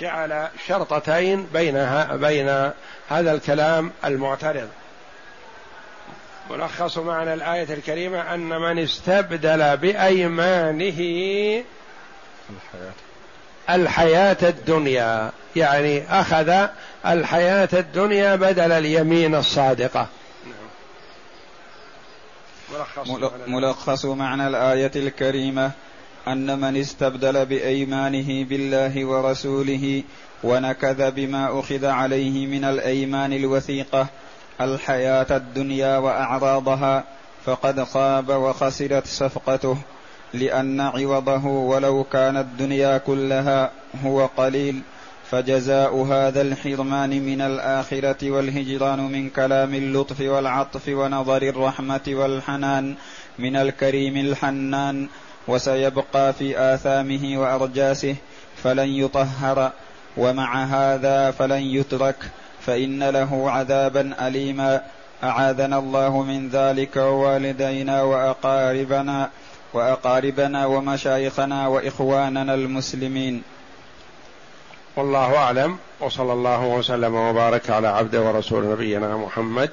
جعل 0.00 0.48
شرطتين 0.66 1.46
بينها 1.52 2.16
بين 2.16 2.48
هذا 3.08 3.32
الكلام 3.32 3.92
المعترض. 4.04 4.68
ملخص 6.50 6.98
معنى 6.98 7.34
الآية 7.34 7.74
الكريمة 7.74 8.34
أن 8.34 8.48
من 8.48 8.78
استبدل 8.78 9.76
بأيمانه 9.76 11.00
الحياة 12.50 12.92
الحياة 13.70 14.36
الدنيا 14.42 15.32
يعني 15.56 16.20
أخذ 16.20 16.66
الحياة 17.06 17.68
الدنيا 17.72 18.36
بدل 18.36 18.72
اليمين 18.72 19.34
الصادقة. 19.34 20.06
ملخص 23.46 24.04
معنى 24.04 24.46
الآية 24.46 24.90
الكريمة. 24.96 25.70
أن 26.28 26.60
من 26.60 26.76
استبدل 26.76 27.46
بأيمانه 27.46 28.44
بالله 28.44 29.04
ورسوله 29.04 30.02
ونكذ 30.44 31.10
بما 31.10 31.60
أخذ 31.60 31.84
عليه 31.84 32.46
من 32.46 32.64
الأيمان 32.64 33.32
الوثيقة 33.32 34.06
الحياة 34.60 35.26
الدنيا 35.30 35.98
وأعراضها 35.98 37.04
فقد 37.44 37.84
خاب 37.84 38.28
وخسرت 38.28 39.06
صفقته 39.06 39.76
لأن 40.34 40.80
عوضه 40.80 41.46
ولو 41.46 42.04
كانت 42.04 42.38
الدنيا 42.38 42.98
كلها 42.98 43.70
هو 44.04 44.26
قليل 44.26 44.82
فجزاء 45.30 45.96
هذا 45.96 46.42
الحرمان 46.42 47.10
من 47.10 47.40
الآخرة 47.40 48.30
والهجران 48.30 49.00
من 49.12 49.30
كلام 49.30 49.74
اللطف 49.74 50.20
والعطف 50.20 50.88
ونظر 50.88 51.42
الرحمة 51.42 52.00
والحنان 52.08 52.94
من 53.38 53.56
الكريم 53.56 54.16
الحنان 54.16 55.08
وسيبقى 55.48 56.32
في 56.32 56.74
آثامه 56.74 57.40
وأرجاسه 57.40 58.16
فلن 58.64 58.88
يطهر. 58.88 59.72
ومع 60.16 60.64
هذا 60.64 61.30
فلن 61.30 61.62
يترك. 61.62 62.16
فإن 62.66 63.08
له 63.08 63.50
عذابا 63.50 64.26
اليما. 64.26 64.82
أعاذنا 65.24 65.78
الله 65.78 66.22
من 66.22 66.48
ذلك 66.48 66.96
ووالدينا 66.96 68.02
وأقاربنا 68.02 69.30
وأقاربنا 69.72 70.66
ومشايخنا 70.66 71.66
وإخواننا 71.66 72.54
المسلمين. 72.54 73.42
والله 74.96 75.36
أعلم. 75.36 75.78
وصلى 76.00 76.32
الله 76.32 76.66
وسلم 76.66 77.14
وبارك 77.14 77.70
على 77.70 77.88
عبده 77.88 78.22
ورسول 78.22 78.70
نبينا 78.70 79.16
محمد 79.16 79.70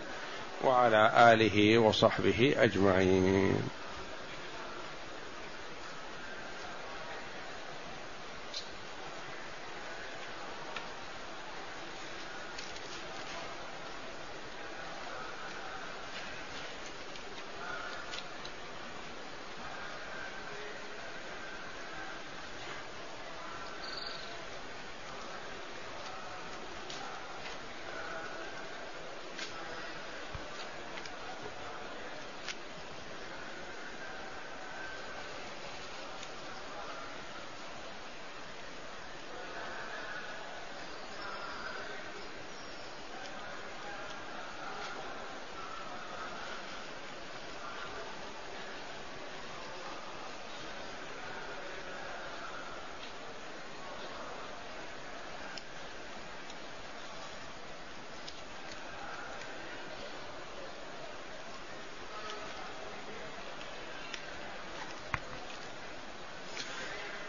وعلى 0.66 1.34
آله 1.34 1.78
وصحبه 1.78 2.56
أجمعين. 2.58 3.83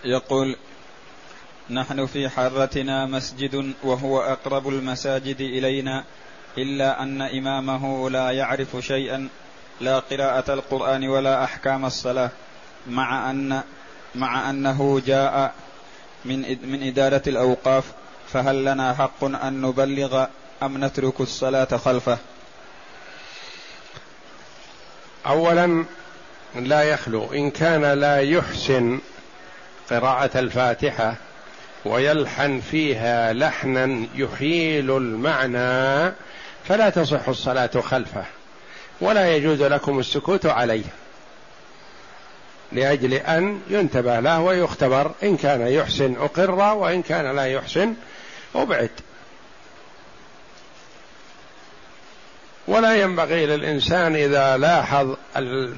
يقول 0.04 0.56
نحن 1.70 2.06
في 2.06 2.28
حارتنا 2.28 3.06
مسجد 3.06 3.72
وهو 3.82 4.20
أقرب 4.20 4.68
المساجد 4.68 5.40
إلينا 5.40 6.04
إلا 6.58 7.02
أن 7.02 7.22
إمامه 7.22 8.10
لا 8.10 8.30
يعرف 8.30 8.76
شيئا 8.80 9.28
لا 9.80 9.98
قراءة 9.98 10.52
القرآن 10.52 11.08
ولا 11.08 11.44
أحكام 11.44 11.84
الصلاة 11.84 12.30
مع 12.86 13.30
أن 13.30 13.62
مع 14.14 14.50
أنه 14.50 15.02
جاء 15.06 15.54
من 16.24 16.38
من 16.70 16.82
إدارة 16.82 17.22
الأوقاف 17.26 17.84
فهل 18.32 18.64
لنا 18.64 18.94
حق 18.94 19.24
أن 19.24 19.60
نبلغ 19.62 20.26
أم 20.62 20.84
نترك 20.84 21.20
الصلاة 21.20 21.76
خلفه؟ 21.76 22.18
اولا 25.26 25.84
لا 26.54 26.82
يخلو 26.82 27.32
إن 27.32 27.50
كان 27.50 27.82
لا 27.82 28.20
يحسن 28.20 29.00
قراءة 29.90 30.38
الفاتحة 30.38 31.16
ويلحن 31.84 32.60
فيها 32.60 33.32
لحنا 33.32 34.06
يحيل 34.14 34.90
المعنى 34.96 36.12
فلا 36.68 36.90
تصح 36.90 37.28
الصلاة 37.28 37.80
خلفه 37.80 38.24
ولا 39.00 39.36
يجوز 39.36 39.62
لكم 39.62 39.98
السكوت 39.98 40.46
عليه 40.46 40.84
لأجل 42.72 43.14
أن 43.14 43.60
ينتبه 43.70 44.20
له 44.20 44.40
ويختبر 44.40 45.12
إن 45.22 45.36
كان 45.36 45.60
يحسن 45.68 46.16
أقر 46.16 46.74
وإن 46.74 47.02
كان 47.02 47.36
لا 47.36 47.46
يحسن 47.46 47.94
أبعد 48.54 48.90
ولا 52.68 52.96
ينبغي 52.96 53.46
للإنسان 53.46 54.16
إذا 54.16 54.56
لاحظ 54.56 55.16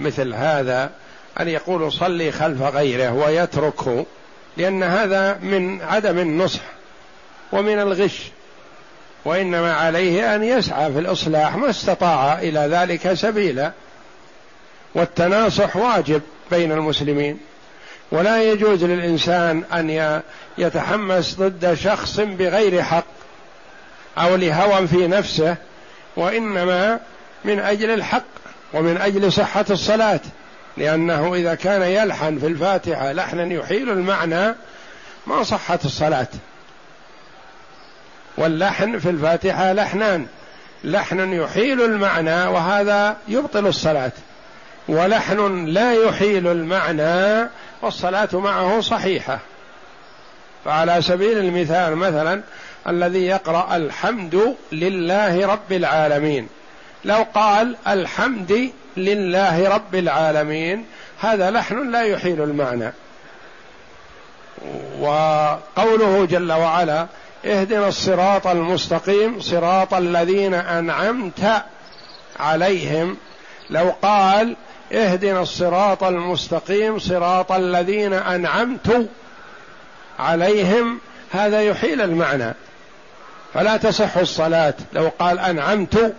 مثل 0.00 0.34
هذا 0.34 0.92
أن 1.40 1.48
يقول 1.48 1.92
صلي 1.92 2.32
خلف 2.32 2.62
غيره 2.62 3.12
ويتركه 3.12 4.06
لأن 4.56 4.82
هذا 4.82 5.38
من 5.42 5.82
عدم 5.82 6.18
النصح 6.18 6.60
ومن 7.52 7.78
الغش 7.78 8.22
وإنما 9.24 9.74
عليه 9.74 10.34
أن 10.34 10.44
يسعى 10.44 10.92
في 10.92 10.98
الإصلاح 10.98 11.56
ما 11.56 11.70
استطاع 11.70 12.38
إلى 12.38 12.60
ذلك 12.60 13.14
سبيلا. 13.14 13.72
والتناصح 14.96 15.76
واجب 15.76 16.22
بين 16.50 16.72
المسلمين 16.72 17.38
ولا 18.10 18.42
يجوز 18.42 18.84
للإنسان 18.84 19.64
أن 19.72 20.20
يتحمس 20.58 21.34
ضد 21.34 21.74
شخص 21.74 22.20
بغير 22.20 22.82
حق 22.82 23.04
أو 24.18 24.36
لهوى 24.36 24.86
في 24.86 25.06
نفسه 25.06 25.56
وإنما 26.16 27.00
من 27.44 27.58
أجل 27.58 27.90
الحق 27.90 28.24
ومن 28.74 28.96
أجل 28.96 29.32
صحة 29.32 29.64
الصلاة. 29.70 30.20
لأنه 30.76 31.34
إذا 31.34 31.54
كان 31.54 31.82
يلحن 31.82 32.38
في 32.38 32.46
الفاتحة 32.46 33.12
لحنا 33.12 33.54
يحيل 33.54 33.90
المعنى 33.90 34.54
ما 35.26 35.42
صحت 35.42 35.84
الصلاة. 35.84 36.28
واللحن 38.38 38.98
في 38.98 39.10
الفاتحة 39.10 39.72
لحنان. 39.72 40.26
لحن 40.84 41.32
يحيل 41.32 41.82
المعنى 41.82 42.46
وهذا 42.46 43.16
يبطل 43.28 43.66
الصلاة. 43.66 44.12
ولحن 44.88 45.64
لا 45.66 45.92
يحيل 45.92 46.46
المعنى 46.46 47.48
والصلاة 47.82 48.28
معه 48.32 48.80
صحيحة. 48.80 49.38
فعلى 50.64 51.02
سبيل 51.02 51.38
المثال 51.38 51.96
مثلا 51.96 52.42
الذي 52.88 53.26
يقرأ 53.26 53.76
الحمد 53.76 54.54
لله 54.72 55.46
رب 55.46 55.72
العالمين. 55.72 56.48
لو 57.04 57.26
قال 57.34 57.76
الحمد 57.88 58.72
لله 58.96 59.68
رب 59.68 59.94
العالمين. 59.94 60.84
هذا 61.20 61.50
لحن 61.50 61.90
لا 61.90 62.02
يحيل 62.02 62.42
المعنى. 62.42 62.92
وقوله 65.00 66.26
جل 66.30 66.52
وعلا 66.52 67.06
اهدنا 67.44 67.88
الصراط 67.88 68.46
المستقيم 68.46 69.40
صراط 69.40 69.94
الذين 69.94 70.54
أنعمت 70.54 71.62
عليهم. 72.40 73.16
لو 73.70 73.94
قال 74.02 74.56
اهدنا 74.92 75.40
الصراط 75.42 76.04
المستقيم 76.04 76.98
صراط 76.98 77.52
الذين 77.52 78.12
أنعمت 78.12 79.08
عليهم. 80.18 81.00
هذا 81.32 81.62
يحيل 81.62 82.00
المعنى. 82.00 82.54
فلا 83.54 83.76
تصح 83.76 84.16
الصلاة. 84.16 84.74
لو 84.92 85.10
قال 85.18 85.38
أنعمت 85.38 86.14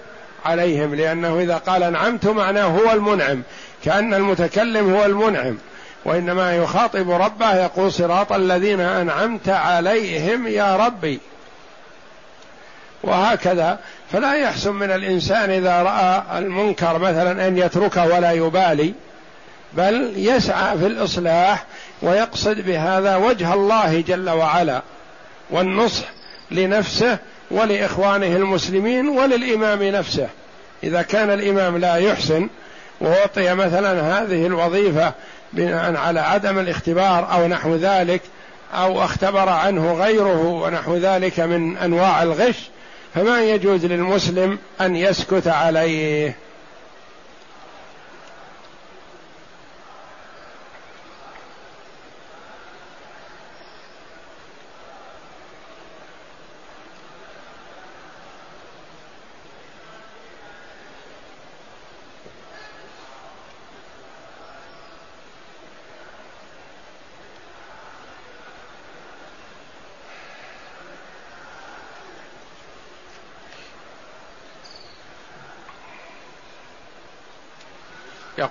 عليهم 0.46 0.96
لأنه 0.96 1.40
إذا 1.40 1.58
قال 1.58 1.84
أنعمت 1.84 2.28
معناه 2.28 2.66
هو 2.66 2.92
المنعم 2.94 3.42
كأن 3.86 4.14
المتكلم 4.14 4.94
هو 4.96 5.06
المنعم. 5.06 5.58
وإنما 6.06 6.58
يخاطب 6.58 7.12
ربه 7.12 7.56
يقول 7.56 7.92
صراط 7.92 8.34
الذين 8.34 8.80
أنعمت 8.80 9.50
عليهم 9.50 10.48
يا 10.48 10.76
ربي. 10.76 11.20
وهكذا 13.04 13.80
فلا 14.12 14.36
يحسن 14.36 14.74
من 14.74 14.92
الإنسان 14.92 15.50
إذا 15.50 15.82
رأى 15.82 16.40
المنكر 16.40 16.98
مثلا 16.98 17.48
أن 17.48 17.58
يتركه 17.58 18.06
ولا 18.06 18.32
يبالي 18.32 18.94
بل 19.74 20.14
يسعى 20.16 20.78
في 20.78 20.88
الإصلاح 20.88 21.66
ويقصد 22.02 22.60
بهذا 22.62 23.16
وجه 23.16 23.54
الله 23.54 24.02
جل 24.02 24.30
وعلا 24.30 24.82
والنصح 25.50 26.04
لنفسه 26.52 27.18
ولإخوانه 27.52 28.36
المسلمين 28.36 29.10
وللإمام 29.10 29.84
نفسه. 29.84 30.28
إذا 30.84 31.02
كان 31.02 31.30
الإمام 31.30 31.78
لا 31.78 31.96
يحسن 31.96 32.50
واعطي 33.02 33.54
مثلا 33.54 34.22
هذه 34.22 34.46
الوظيفة 34.46 35.14
بناء 35.54 35.96
على 35.96 36.20
عدم 36.20 36.60
الاختبار 36.60 37.34
أو 37.34 37.48
نحو 37.48 37.76
ذلك 37.76 38.22
أو 38.74 39.04
اختبر 39.04 39.50
عنه 39.50 39.94
غيره 39.94 40.42
ونحو 40.42 40.96
ذلك 40.96 41.40
من 41.40 41.78
أنواع 41.78 42.24
الغش 42.24 42.70
فما 43.16 43.44
يجوز 43.44 43.86
للمسلم 43.86 44.58
أن 44.82 44.96
يسكت 44.96 45.48
عليه. 45.48 46.36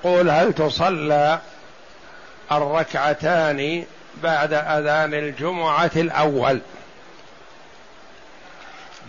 يقول 0.07 0.31
هل 0.31 0.53
تصلى 0.53 1.39
الركعتان 2.53 3.85
بعد 4.23 4.53
أذان 4.53 5.15
الجمعة 5.15 5.91
الأول؟ 5.97 6.61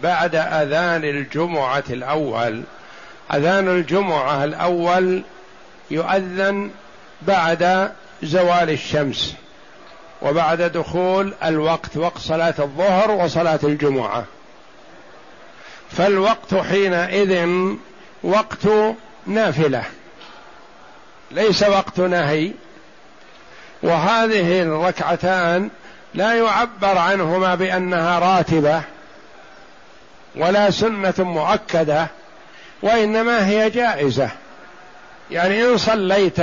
بعد 0.03 0.35
أذان 0.35 1.03
الجمعة 1.03 1.83
الأول. 1.89 2.63
أذان 3.33 3.67
الجمعة 3.67 4.43
الأول 4.43 5.23
يؤذن 5.91 6.71
بعد 7.21 7.91
زوال 8.23 8.69
الشمس 8.69 9.35
وبعد 10.21 10.61
دخول 10.61 11.33
الوقت 11.43 11.97
وقت 11.97 12.17
صلاة 12.17 12.55
الظهر 12.59 13.11
وصلاة 13.11 13.59
الجمعة. 13.63 14.25
فالوقت 15.91 16.55
حينئذ 16.55 17.47
وقت 18.23 18.67
نافلة. 19.27 19.83
ليس 21.32 21.63
وقت 21.63 21.99
نهي. 21.99 22.51
وهذه 23.84 24.61
الركعتان 24.61 25.69
لا 26.13 26.34
يعبر 26.34 26.97
عنهما 26.97 27.55
بأنها 27.55 28.19
راتبة 28.19 28.82
ولا 30.36 30.71
سنة 30.71 31.13
مؤكدة 31.19 32.07
وإنما 32.82 33.47
هي 33.47 33.69
جائزة. 33.69 34.30
يعني 35.32 35.65
إن 35.65 35.78
صليت 35.78 36.38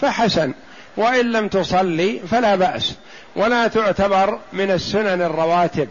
فحسن 0.00 0.54
وإن 0.96 1.32
لم 1.32 1.48
تصلي 1.48 2.20
فلا 2.30 2.54
بأس. 2.54 2.94
ولا 3.36 3.68
تعتبر 3.68 4.38
من 4.52 4.70
السنن 4.70 5.22
الرواتب 5.22 5.88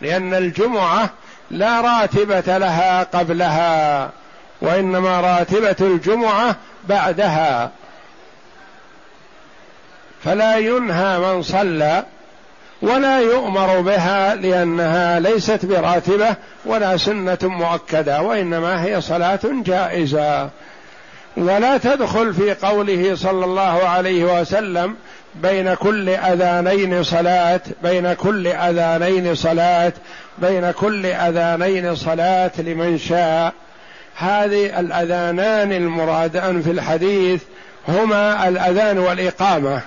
لأن 0.00 0.34
الجمعة 0.34 1.10
لا 1.50 1.80
راتبة 1.80 2.58
لها 2.58 3.02
قبلها 3.02 4.10
وإنما 4.60 5.20
راتبة 5.20 5.76
الجمعة 5.80 6.56
بعدها 6.88 7.70
فلا 10.24 10.58
ينهى 10.58 11.18
من 11.18 11.42
صلى 11.42 12.04
ولا 12.82 13.20
يؤمر 13.20 13.80
بها 13.80 14.34
لأنها 14.34 15.20
ليست 15.20 15.66
براتبة 15.66 16.34
ولا 16.64 16.96
سنة 16.96 17.38
مؤكدة 17.42 18.22
وإنما 18.22 18.84
هي 18.84 19.00
صلاة 19.00 19.40
جائزة. 19.44 20.50
ولا 21.36 21.78
تدخل 21.78 22.34
في 22.34 22.54
قوله 22.54 23.14
صلى 23.14 23.44
الله 23.44 23.88
عليه 23.88 24.40
وسلم 24.40 24.96
بين 25.34 25.74
كل 25.74 26.08
أذانين 26.08 27.02
صلاة 27.02 27.60
بين 27.82 28.12
كل 28.12 28.46
أذانين 28.46 29.34
صلاة 29.34 29.92
بين 30.38 30.70
كل 30.70 31.06
أذانين 31.06 31.94
صلاة 31.94 32.50
لمن 32.58 32.98
شاء. 32.98 33.52
هذه 34.16 34.80
الأذانان 34.80 35.72
المرادان 35.72 36.62
في 36.62 36.70
الحديث 36.70 37.42
هما 37.88 38.48
الأذان 38.48 38.98
والإقامة. 38.98 39.80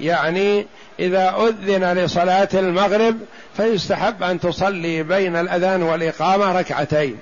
يعني 0.00 0.66
إذا 1.00 1.34
أذن 1.48 1.92
لصلاة 1.92 2.48
المغرب 2.54 3.18
فيستحب 3.56 4.22
أن 4.22 4.40
تصلي 4.40 5.02
بين 5.02 5.36
الأذان 5.36 5.82
والإقامة 5.82 6.58
ركعتين. 6.58 7.18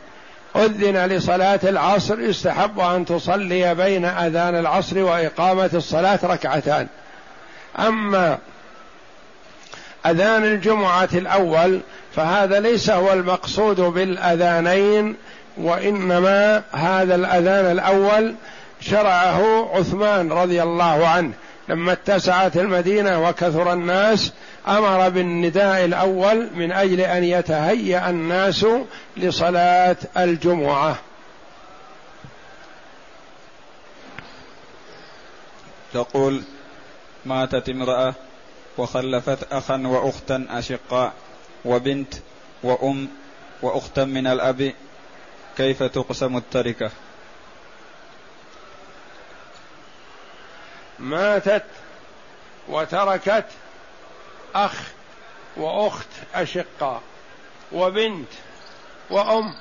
أذن 0.56 1.06
لصلاة 1.06 1.60
العصر 1.64 2.20
يستحب 2.20 2.80
أن 2.80 3.04
تصلي 3.04 3.74
بين 3.74 4.04
أذان 4.04 4.54
العصر 4.54 4.98
وإقامة 4.98 5.70
الصلاة 5.74 6.18
ركعتان. 6.24 6.86
أما 7.78 8.38
أذان 10.06 10.44
الجمعة 10.44 11.08
الأول 11.14 11.80
فهذا 12.16 12.60
ليس 12.60 12.90
هو 12.90 13.12
المقصود 13.12 13.80
بالأذانين 13.80 15.16
وإنما 15.60 16.62
هذا 16.72 17.14
الأذان 17.14 17.72
الأول 17.72 18.34
شرعه 18.80 19.70
عثمان 19.76 20.32
رضي 20.32 20.62
الله 20.62 21.06
عنه. 21.06 21.32
لما 21.68 21.92
اتسعت 21.92 22.56
المدينة 22.56 23.28
وكثر 23.28 23.72
الناس 23.72 24.32
أمر 24.68 25.08
بالنداء 25.08 25.84
الأول 25.84 26.48
من 26.54 26.72
أجل 26.72 27.00
أن 27.00 27.24
يتهيأ 27.24 28.10
الناس 28.10 28.66
لصلاة 29.16 29.96
الجمعة. 30.16 30.96
تقول 35.92 36.42
ماتت 37.26 37.68
امرأة 37.68 38.14
وخلفت 38.78 39.52
أخا 39.52 39.76
وأختا 39.76 40.46
أشقاء 40.50 41.12
وبنت 41.64 42.14
وأم 42.62 43.08
وأختا 43.62 44.04
من 44.04 44.26
الأب 44.26 44.72
كيف 45.60 45.82
تقسم 45.82 46.36
التركة؟ 46.36 46.90
ماتت 50.98 51.64
وتركت 52.68 53.44
أخ 54.54 54.72
وأخت 55.56 56.06
اشقاء 56.34 57.02
وبنت 57.72 58.28
وأم 59.10 59.54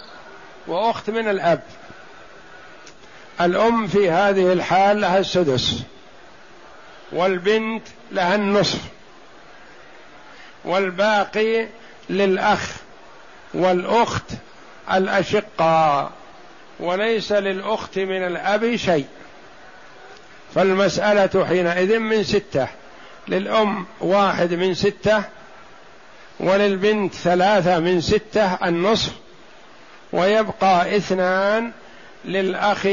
وأخت 0.67 1.09
من 1.09 1.27
الأب. 1.29 1.63
الأم 3.41 3.87
في 3.87 4.11
هذه 4.11 4.53
الحال 4.53 5.01
لها 5.01 5.17
السدس 5.17 5.83
والبنت 7.11 7.87
لها 8.11 8.35
النصف 8.35 8.81
والباقي 10.65 11.67
للأخ 12.09 12.75
والأخت 13.53 14.33
الأشقاء 14.93 16.11
وليس 16.79 17.31
للأخت 17.31 17.99
من 17.99 18.23
الأب 18.23 18.75
شيء. 18.75 19.05
فالمسألة 20.55 21.45
حينئذ 21.45 21.99
من 21.99 22.23
ستة 22.23 22.67
للأم 23.27 23.85
واحد 24.01 24.53
من 24.53 24.73
ستة 24.73 25.23
وللبنت 26.39 27.13
ثلاثة 27.13 27.79
من 27.79 28.01
ستة 28.01 28.53
النصف 28.53 29.11
ويبقى 30.13 30.97
اثنان 30.97 31.71
للأخ 32.25 32.87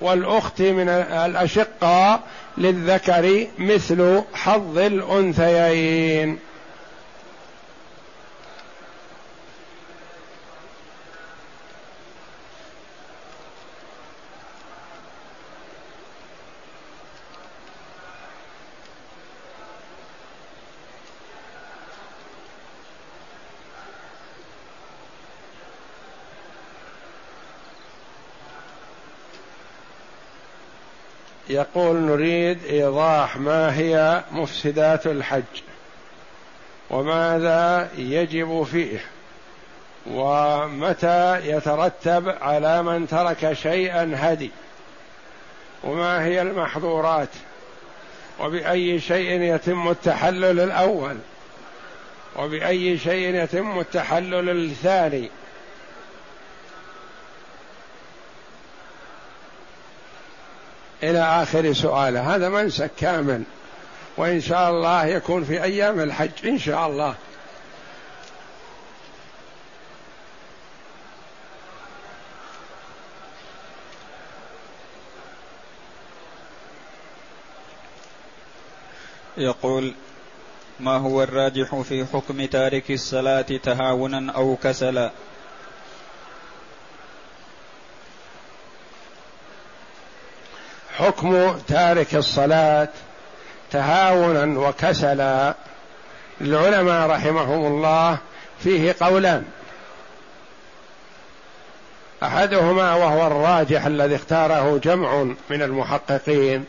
والأخت 0.00 0.62
من 0.62 0.88
الأشقاء 0.88 2.20
للذكر 2.58 3.46
مثل 3.58 4.22
حظ 4.34 4.78
الأنثيين. 4.78 6.38
يقول 31.52 31.96
نريد 31.96 32.64
إيضاح 32.64 33.36
ما 33.36 33.76
هي 33.76 34.24
مفسدات 34.32 35.06
الحج 35.06 35.42
وماذا 36.90 37.88
يجب 37.98 38.62
فيه 38.62 38.98
ومتى 40.06 41.40
يترتب 41.44 42.28
على 42.28 42.82
من 42.82 43.06
ترك 43.06 43.52
شيئا 43.52 44.12
هدي 44.16 44.50
وما 45.84 46.24
هي 46.24 46.42
المحظورات 46.42 47.28
وبأي 48.40 49.00
شيء 49.00 49.40
يتم 49.40 49.88
التحلل 49.88 50.60
الأول 50.60 51.16
وبأي 52.36 52.98
شيء 52.98 53.34
يتم 53.34 53.78
التحلل 53.78 54.50
الثاني 54.50 55.30
إلى 61.02 61.42
آخر 61.42 61.72
سؤاله. 61.72 62.36
هذا 62.36 62.48
منسك 62.48 62.90
كامل. 62.98 63.42
وإن 64.16 64.40
شاء 64.40 64.70
الله 64.70 65.06
يكون 65.06 65.44
في 65.44 65.62
أيام 65.62 66.00
الحج. 66.00 66.30
إن 66.44 66.58
شاء 66.58 66.86
الله. 66.86 67.14
يقول 79.36 79.94
ما 80.80 80.96
هو 80.96 81.22
الراجح 81.22 81.80
في 81.80 82.04
حكم 82.04 82.44
تارك 82.44 82.90
الصلاة 82.90 83.40
تهاونا 83.62 84.32
أو 84.32 84.56
كسلا؟ 84.62 85.10
حكم 90.98 91.58
تارك 91.68 92.14
الصلاة 92.14 92.88
تهاونا 93.70 94.60
وكسلا. 94.60 95.54
العلماء 96.40 97.10
رحمهم 97.10 97.66
الله 97.66 98.18
فيه 98.60 98.94
قولان. 99.00 99.44
أحدهما 102.22 102.94
وهو 102.94 103.26
الراجح 103.26 103.86
الذي 103.86 104.16
اختاره 104.16 104.80
جمع 104.84 105.22
من 105.50 105.62
المحققين 105.62 106.64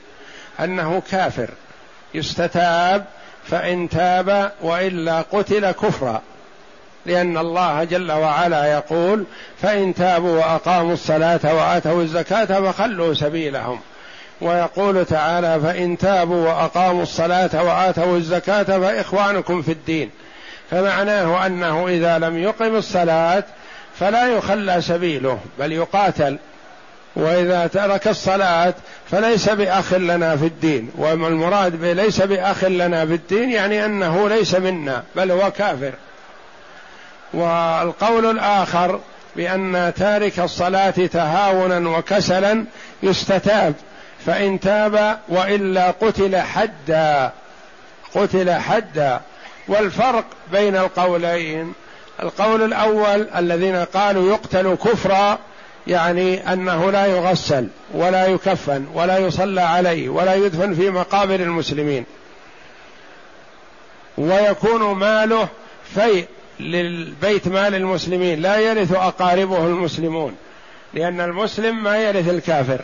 أنه 0.60 1.02
كافر. 1.12 1.50
يستتاب 2.14 3.06
فإن 3.46 3.90
تاب 3.90 4.52
وإلا 4.62 5.22
قتل 5.22 5.72
كفرا. 5.72 6.22
لأن 7.06 7.38
الله 7.38 7.84
جل 7.84 8.12
وعلا 8.12 8.66
يقول 8.66 9.26
فإن 9.62 9.94
تابوا 9.96 10.40
وأقاموا 10.40 10.94
الصلاة 10.94 11.56
وآتوا 11.56 12.02
الزكاة 12.02 12.72
فخلوا 12.72 13.14
سبيلهم. 13.14 13.80
ويقول 14.42 15.06
تعالى 15.06 15.60
فإن 15.64 15.98
تابوا 15.98 16.48
وأقاموا 16.48 17.04
الصلاة 17.04 17.64
وآتوا 17.64 18.18
الزكاة 18.18 18.64
فإخوانكم 18.64 19.62
في 19.62 19.72
الدين. 19.72 20.10
فمعناه 20.72 21.46
أنه 21.46 21.88
إذا 21.88 22.20
لم 22.20 22.38
يقم 22.38 22.76
الصلاة 22.76 23.44
فلا 24.00 24.28
يخلى 24.28 24.82
سبيله 24.82 25.40
بل 25.60 25.72
يقاتل. 25.72 26.38
وإذا 27.16 27.68
ترك 27.68 28.08
الصلاة 28.08 28.74
فليس 29.12 29.50
بأخ 29.50 29.94
لنا 29.94 30.36
في 30.36 30.46
الدين. 30.46 30.92
والمراد 30.98 31.84
ليس 31.84 32.22
بأخ 32.22 32.64
لنا 32.64 33.06
في 33.06 33.14
الدين 33.14 33.50
يعني 33.50 33.86
أنه 33.86 34.30
ليس 34.30 34.56
منا 34.56 35.04
بل 35.16 35.32
هو 35.32 35.52
كافر. 35.52 35.94
والقول 37.34 38.26
الآخر 38.26 39.00
بأن 39.36 39.94
تارك 39.98 40.40
الصلاة 40.40 40.90
تهاونا 40.90 41.90
وكسلا 41.90 42.66
يستتاب. 43.04 43.74
فإن 44.26 44.60
تاب 44.60 45.20
وإلا 45.30 45.92
قتل 45.92 46.38
حدا 46.38 47.32
قتل 48.16 48.52
حدا. 48.52 49.22
والفرق 49.68 50.26
بين 50.52 50.76
القولين 50.76 51.74
القول 52.24 52.64
الأول 52.64 53.28
الذين 53.36 53.76
قالوا 53.76 54.32
يقتل 54.32 54.76
كفرا 54.76 55.40
يعني 55.88 56.54
أنه 56.54 56.92
لا 56.92 57.06
يغسل 57.06 57.68
ولا 57.94 58.26
يكفن 58.26 58.86
ولا 58.94 59.18
يصلى 59.18 59.62
عليه 59.62 60.10
ولا 60.10 60.36
يدفن 60.36 60.74
في 60.74 60.90
مقابر 60.90 61.36
المسلمين. 61.36 62.06
ويكون 64.18 64.82
ماله 64.82 65.48
فيء 65.96 66.28
للبيت 66.60 67.48
مال 67.48 67.76
المسلمين 67.76 68.42
لا 68.42 68.58
يرث 68.58 68.92
أقاربه 68.92 69.66
المسلمون 69.66 70.36
لأن 70.94 71.22
المسلم 71.22 71.84
ما 71.84 71.98
يرث 71.98 72.30
الكافر. 72.30 72.82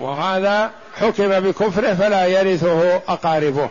وهذا 0.00 0.70
حكم 0.96 1.40
بكفره 1.40 1.94
فلا 1.94 2.26
يرثه 2.26 2.96
أقاربه. 2.96 3.68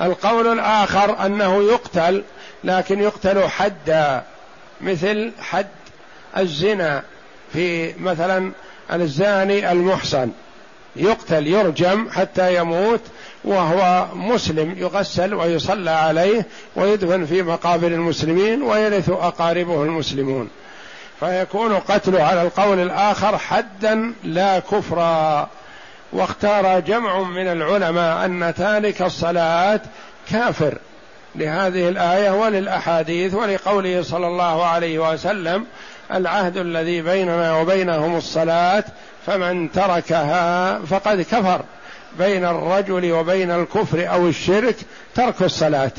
القول 0.00 0.46
الآخر 0.46 1.26
أنه 1.26 1.62
يقتل 1.62 2.22
لكن 2.64 3.02
يقتل 3.02 3.48
حدا 3.48 4.22
مثل 4.80 5.32
حد 5.40 5.66
الزنا 6.36 7.02
في 7.52 7.94
مثلا 8.00 8.52
الزاني 8.92 9.72
المحصن. 9.72 10.30
يقتل 10.96 11.46
يرجم 11.46 12.08
حتى 12.10 12.56
يموت 12.56 13.00
وهو 13.44 14.06
مسلم 14.14 14.74
يغسل 14.78 15.34
ويصلى 15.34 15.90
عليه 15.90 16.46
ويدفن 16.76 17.26
في 17.26 17.42
مقابر 17.42 17.86
المسلمين 17.86 18.62
ويرث 18.62 19.10
أقاربه 19.10 19.82
المسلمون. 19.82 20.50
فيكون 21.20 21.74
قتله 21.74 22.22
على 22.22 22.42
القول 22.42 22.80
الآخر 22.80 23.38
حدا 23.38 24.12
لا 24.24 24.58
كفرا. 24.58 25.48
واختار 26.12 26.80
جمع 26.80 27.22
من 27.22 27.46
العلماء 27.46 28.24
أن 28.24 28.54
تارك 28.56 29.02
الصلاة 29.02 29.80
كافر 30.30 30.78
لهذه 31.34 31.88
الآية 31.88 32.30
وللأحاديث 32.30 33.34
ولقوله 33.34 34.02
صلى 34.02 34.26
الله 34.26 34.64
عليه 34.64 35.12
وسلم 35.12 35.66
العهد 36.14 36.56
الذي 36.56 37.02
بيننا 37.02 37.56
وبينهم 37.56 38.16
الصلاة 38.16 38.84
فمن 39.26 39.72
تركها 39.72 40.78
فقد 40.78 41.20
كفر. 41.20 41.60
بين 42.18 42.44
الرجل 42.44 43.12
وبين 43.12 43.50
الكفر 43.50 44.12
أو 44.12 44.28
الشرك 44.28 44.76
ترك 45.14 45.42
الصلاة. 45.42 45.92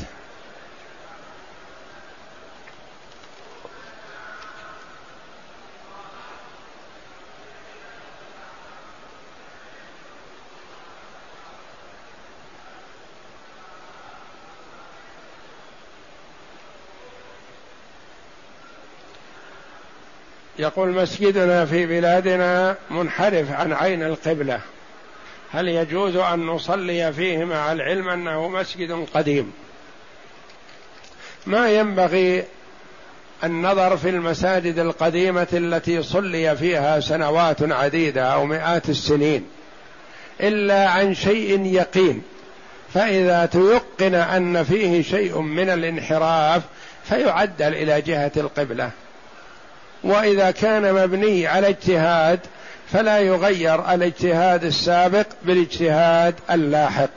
يقول 20.58 20.88
مسجدنا 20.88 21.66
في 21.66 21.86
بلادنا 21.86 22.76
منحرف 22.90 23.52
عن 23.52 23.72
عين 23.72 24.02
القبلة. 24.02 24.60
هل 25.50 25.68
يجوز 25.68 26.16
أن 26.16 26.46
نصلي 26.46 27.12
فيه 27.12 27.44
مع 27.44 27.72
العلم 27.72 28.08
أنه 28.08 28.48
مسجد 28.48 29.06
قديم؟ 29.14 29.52
ما 31.46 31.70
ينبغي 31.70 32.44
النظر 33.44 33.96
في 33.96 34.08
المساجد 34.08 34.78
القديمة 34.78 35.46
التي 35.52 36.02
صلي 36.02 36.56
فيها 36.56 37.00
سنوات 37.00 37.72
عديدة 37.72 38.22
أو 38.22 38.46
مئات 38.46 38.88
السنين 38.88 39.46
إلا 40.40 40.88
عن 40.88 41.14
شيء 41.14 41.66
يقين. 41.66 42.22
فإذا 42.94 43.46
تيقن 43.46 44.14
أن 44.14 44.64
فيه 44.64 45.02
شيء 45.02 45.40
من 45.40 45.70
الانحراف 45.70 46.62
فيعدل 47.04 47.74
إلى 47.74 48.00
جهة 48.00 48.32
القبلة. 48.36 48.90
وإذا 50.04 50.50
كان 50.50 50.94
مبني 50.94 51.46
على 51.46 51.68
اجتهاد 51.68 52.40
فلا 52.92 53.18
يغير 53.18 53.94
الاجتهاد 53.94 54.64
السابق 54.64 55.26
بالاجتهاد 55.42 56.34
اللاحق. 56.50 57.10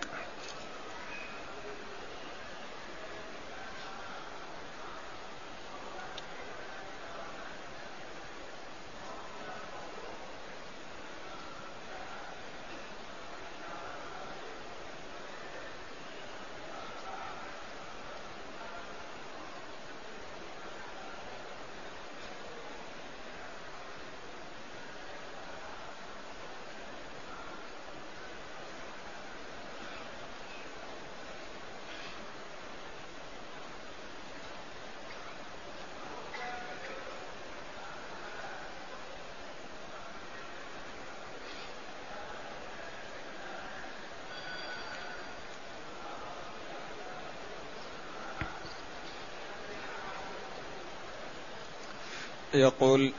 يقول 52.62 53.12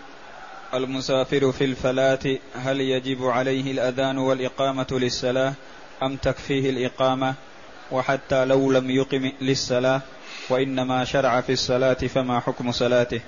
المسافر 0.74 1.52
في 1.52 1.64
الفلاة 1.64 2.38
هل 2.64 2.80
يجب 2.80 3.24
عليه 3.24 3.72
الأذان 3.72 4.18
والإقامة 4.18 4.86
للصلاة 4.90 5.52
أم 6.02 6.16
تكفيه 6.16 6.70
الإقامة؟ 6.70 7.34
وحتى 7.92 8.44
لو 8.44 8.72
لم 8.72 8.90
يقم 8.90 9.30
للصلاة 9.40 10.00
وإنما 10.50 11.04
شرع 11.04 11.40
في 11.40 11.52
الصلاة 11.52 11.94
فما 11.94 12.40
حكم 12.40 12.72
صلاته؟ 12.72 13.20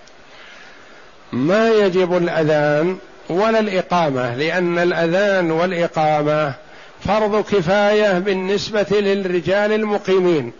ما 1.32 1.68
يجب 1.68 2.16
الأذان 2.16 2.98
ولا 3.28 3.60
الإقامة 3.60 4.34
لأن 4.34 4.78
الأذان 4.78 5.50
والإقامة 5.50 6.54
فرض 7.00 7.44
كفاية 7.44 8.18
بالنسبة 8.18 8.86
للرجال 8.90 9.72
المقيمين. 9.72 10.52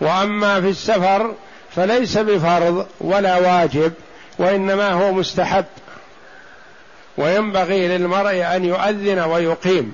وأما 0.00 0.60
في 0.60 0.68
السفر 0.68 1.34
فليس 1.70 2.18
بفرض 2.18 2.86
ولا 3.00 3.38
واجب. 3.38 3.92
وإنما 4.40 4.92
هو 4.92 5.12
مستحب. 5.12 5.64
وينبغي 7.16 7.88
للمرء 7.88 8.56
أن 8.56 8.64
يؤذن 8.64 9.18
ويقيم 9.18 9.92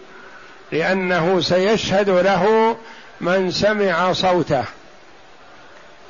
لأنه 0.72 1.40
سيشهد 1.40 2.10
له 2.10 2.76
من 3.20 3.50
سمع 3.50 4.12
صوته. 4.12 4.64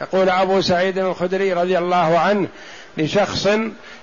يقول 0.01 0.28
أبو 0.28 0.61
سعيد 0.61 0.99
الخدري 0.99 1.53
رضي 1.53 1.78
الله 1.78 2.18
عنه 2.18 2.49
لشخص 2.97 3.49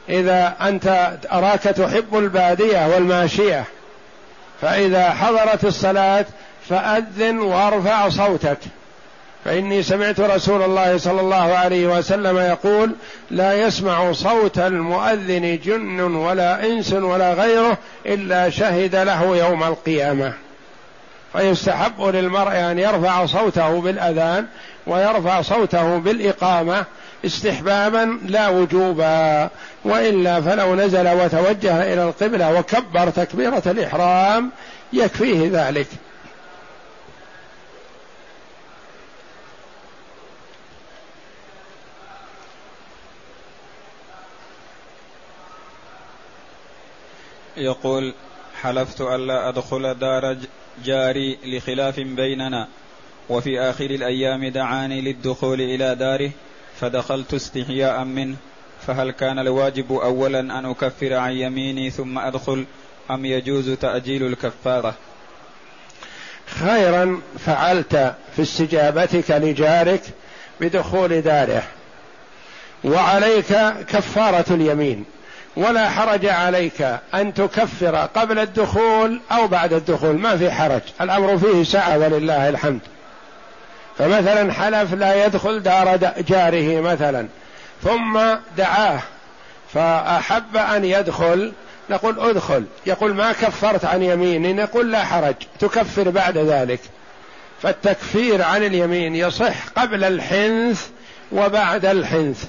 إذا 0.10 0.56
أنت 0.62 1.18
أراك 1.32 1.64
تحب 1.64 2.18
البادية 2.18 2.88
والماشية 2.88 3.64
فإذا 4.62 5.10
حضرت 5.10 5.66
الصلاة 5.66 6.26
فأذن 6.70 7.40
وارفع 7.40 8.10
صوتك. 8.10 8.58
فإني 9.46 9.84
سمعت 9.84 10.20
رسول 10.20 10.62
الله 10.62 10.98
صلى 10.98 11.22
الله 11.22 11.54
عليه 11.54 11.98
وسلم 11.98 12.38
يقول 12.38 12.96
لا 13.32 13.54
يسمع 13.54 14.12
صوت 14.12 14.58
المؤذن 14.60 15.60
جن 15.66 16.00
ولا 16.00 16.66
إنس 16.66 16.94
ولا 16.94 17.34
غيره 17.34 17.78
إلا 18.06 18.50
شهد 18.50 18.96
له 18.96 19.38
يوم 19.38 19.64
القيامة. 19.64 20.34
فيستحب 21.34 22.02
للمرء 22.02 22.52
أن 22.52 22.80
يرفع 22.80 23.26
صوته 23.26 23.82
بالأذان 23.82 24.46
ويرفع 24.88 25.42
صوته 25.42 25.98
بالإقامة 25.98 26.86
استحبابا 27.26 28.20
لا 28.26 28.50
وجوبا 28.50 29.50
وإلا 29.86 30.42
فلو 30.42 30.76
نزل 30.76 31.10
وتوجه 31.10 31.94
إلى 31.94 32.04
القبلة 32.04 32.60
وكبر 32.60 33.10
تكبيرة 33.10 33.64
الإحرام 33.66 34.52
يكفيه 34.94 35.50
ذلك. 35.52 35.88
يقول 47.64 48.14
حلفت 48.62 49.02
ألا 49.02 49.50
أدخل 49.50 49.94
دار 49.94 50.38
جاري 50.86 51.38
لخلاف 51.46 52.00
بيننا. 52.00 52.68
وفي 53.30 53.60
آخر 53.60 53.86
الأيام 53.86 54.48
دعاني 54.48 55.02
للدخول 55.02 55.62
إلى 55.62 55.96
داره 55.96 56.32
فدخلت 56.80 57.34
استحياء 57.34 58.04
منه. 58.04 58.36
فهل 58.88 59.12
كان 59.12 59.40
الواجب 59.40 59.92
أولا 59.92 60.40
أن 60.40 60.66
أكفر 60.66 61.14
عن 61.14 61.32
يميني 61.32 61.90
ثم 61.90 62.20
أدخل 62.20 62.66
أم 63.12 63.26
يجوز 63.26 63.70
تأجيل 63.70 64.28
الكفارة؟ 64.28 64.94
خيرا 66.46 67.22
فعلت 67.40 68.16
في 68.36 68.42
استجابتك 68.42 69.32
لجارك 69.32 70.02
بدخول 70.62 71.22
داره. 71.22 71.64
وعليك 72.84 73.54
كفارة 73.88 74.54
اليمين. 74.54 75.06
ولا 75.56 75.90
حرج 75.90 76.26
عليك 76.26 76.82
أن 77.14 77.34
تكفر 77.34 77.96
قبل 77.96 78.40
الدخول 78.40 79.22
أو 79.32 79.48
بعد 79.48 79.74
الدخول 79.74 80.18
ما 80.18 80.38
في 80.38 80.52
حرج 80.52 80.82
الأمر 81.02 81.38
فيه 81.38 81.64
سعه 81.64 81.98
ولله 81.98 82.50
الحمد. 82.50 82.80
فمثلا 83.98 84.54
حلف 84.54 84.94
لا 84.94 85.26
يدخل 85.26 85.64
دار 85.64 86.14
جاره 86.28 86.82
مثلا 86.82 87.28
ثم 87.84 88.20
دعاه 88.58 89.00
فأحب 89.74 90.58
أن 90.58 90.86
يدخل 90.86 91.52
نقول 91.90 92.20
ادخل 92.20 92.66
يقول 92.86 93.14
ما 93.14 93.32
كفرت 93.32 93.86
عن 93.86 94.04
يميني 94.04 94.54
نقول 94.54 94.92
لا 94.92 95.04
حرج 95.04 95.36
تكفر 95.60 96.10
بعد 96.10 96.38
ذلك. 96.38 96.80
فالتكفير 97.62 98.44
عن 98.44 98.64
اليمين 98.64 99.16
يصح 99.16 99.68
قبل 99.76 100.04
الحنث 100.04 100.88
وبعد 101.32 101.86
الحنث. 101.86 102.46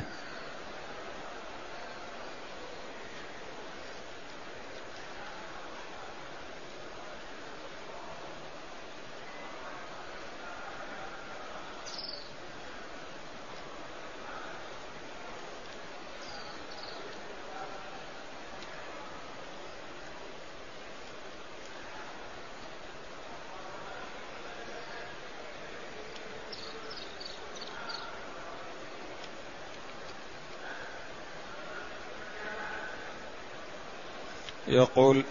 يقول 34.69 35.25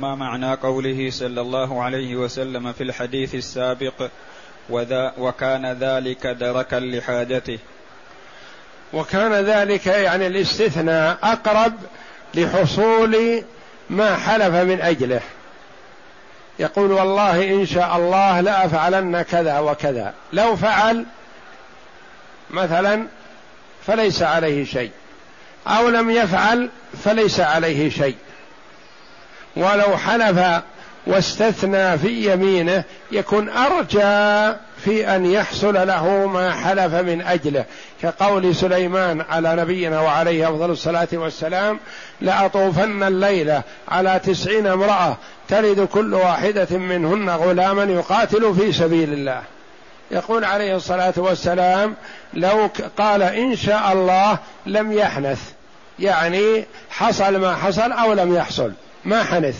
ما 0.00 0.14
معنى 0.14 0.54
قوله 0.54 1.10
صلى 1.10 1.40
الله 1.40 1.82
عليه 1.82 2.16
وسلم 2.16 2.72
في 2.72 2.82
الحديث 2.82 3.34
السابق 3.34 4.08
وذا 4.68 5.14
وكان 5.18 5.66
ذلك 5.66 6.26
دركا 6.26 6.76
لحاجته؟ 6.76 7.58
وكان 8.92 9.32
ذلك 9.32 9.86
يعني 9.86 10.26
الاستثناء 10.26 11.18
أقرب 11.22 11.72
لحصول 12.34 13.44
ما 13.90 14.16
حلف 14.16 14.54
من 14.54 14.80
أجله. 14.80 15.20
يقول 16.58 16.92
والله 16.92 17.54
إن 17.54 17.66
شاء 17.66 17.96
الله 17.96 18.40
لأفعلن 18.40 19.22
كذا 19.22 19.58
وكذا. 19.58 20.14
لو 20.32 20.56
فعل 20.56 21.04
مثلا 22.50 23.06
فليس 23.86 24.22
عليه 24.22 24.64
شيء 24.64 24.90
أو 25.66 25.88
لم 25.88 26.10
يفعل 26.10 26.70
فليس 27.04 27.40
عليه 27.40 27.90
شيء. 27.90 28.16
ولو 29.58 29.96
حلف 29.96 30.62
واستثنى 31.06 31.98
في 31.98 32.32
يمينه 32.32 32.84
يكون 33.12 33.48
أرجى 33.48 34.56
في 34.84 35.16
أن 35.16 35.26
يحصل 35.26 35.86
له 35.86 36.26
ما 36.26 36.50
حلف 36.50 36.94
من 36.94 37.22
أجله. 37.22 37.64
كقول 38.02 38.54
سليمان 38.54 39.20
على 39.20 39.56
نبينا 39.56 40.00
وعليه 40.00 40.48
أفضل 40.48 40.70
الصلاة 40.70 41.08
والسلام 41.12 41.78
لأطوفن 42.20 43.02
الليلة 43.02 43.62
على 43.88 44.20
تسعين 44.24 44.66
امرأة 44.66 45.16
تلد 45.48 45.80
كل 45.80 46.14
واحدة 46.14 46.78
منهن 46.78 47.30
غلاما 47.30 47.84
يقاتل 47.84 48.54
في 48.54 48.72
سبيل 48.72 49.12
الله. 49.12 49.42
يقول 50.10 50.44
عليه 50.44 50.76
الصلاة 50.76 51.14
والسلام 51.16 51.94
لو 52.34 52.70
قال 52.98 53.22
إن 53.22 53.56
شاء 53.56 53.92
الله 53.92 54.38
لم 54.66 54.92
يحنث. 54.92 55.40
يعني 55.98 56.64
حصل 56.90 57.36
ما 57.36 57.56
حصل 57.56 57.92
أو 57.92 58.12
لم 58.12 58.34
يحصل. 58.34 58.72
ما 59.08 59.24
حنث. 59.24 59.56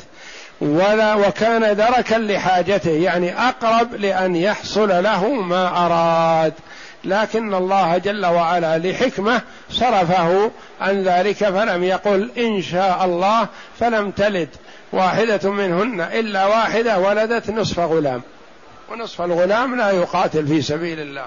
ولا 0.61 1.15
وكان 1.15 1.77
دركا 1.77 2.15
لحاجته 2.15 2.91
يعني 2.91 3.49
أقرب 3.49 3.95
لأن 3.95 4.37
يحصل 4.37 5.03
له 5.03 5.33
ما 5.33 5.87
أراد. 5.87 6.53
لكن 7.05 7.55
الله 7.55 7.99
جل 7.99 8.27
وعلا 8.27 8.79
لحكمة 8.79 9.41
صرفه 9.71 10.51
عن 10.81 11.03
ذلك 11.03 11.37
فلم 11.37 11.85
يقل 11.85 12.31
إن 12.39 12.63
شاء 12.63 13.05
الله 13.05 13.49
فلم 13.81 14.11
تلد. 14.11 14.49
واحدة 14.93 15.51
منهن 15.51 16.01
إلا 16.01 16.47
واحدة 16.47 16.99
ولدت 16.99 17.51
نصف 17.51 17.81
غلام. 17.81 18.23
ونصف 18.93 19.23
الغلام 19.23 19.77
لا 19.77 19.91
يقاتل 19.91 20.47
في 20.47 20.63
سبيل 20.63 21.01
الله. 21.01 21.27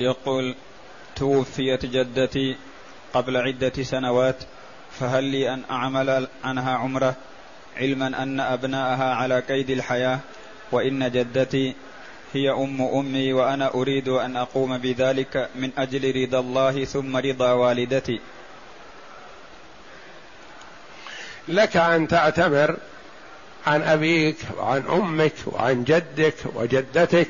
يقول 0.00 0.54
توفيت 1.16 1.86
جدتي 1.86 2.56
قبل 3.14 3.36
عدة 3.36 3.82
سنوات 3.82 4.36
فهل 5.00 5.24
لي 5.24 5.54
أن 5.54 5.62
أعمل 5.70 6.28
عنها 6.44 6.76
عمرة؟ 6.76 7.14
علما 7.76 8.22
أن 8.22 8.40
أبناءها 8.40 9.14
على 9.14 9.40
قيد 9.40 9.70
الحياة 9.70 10.18
وإن 10.72 11.10
جدتي 11.10 11.74
هي 12.32 12.50
أم 12.50 12.82
أمي 12.82 13.32
وأنا 13.32 13.74
أريد 13.74 14.08
أن 14.08 14.36
أقوم 14.36 14.78
بذلك 14.78 15.48
من 15.54 15.70
أجل 15.78 16.22
رضا 16.22 16.40
الله 16.40 16.84
ثم 16.84 17.16
رضا 17.16 17.52
والدتي. 17.52 18.20
لك 21.48 21.76
أن 21.76 22.08
تعتمر 22.08 22.76
عن 23.66 23.82
أبيك 23.82 24.36
وعن 24.58 24.86
أمك 24.88 25.34
وعن 25.46 25.84
جدك 25.84 26.34
وجدتك 26.54 27.28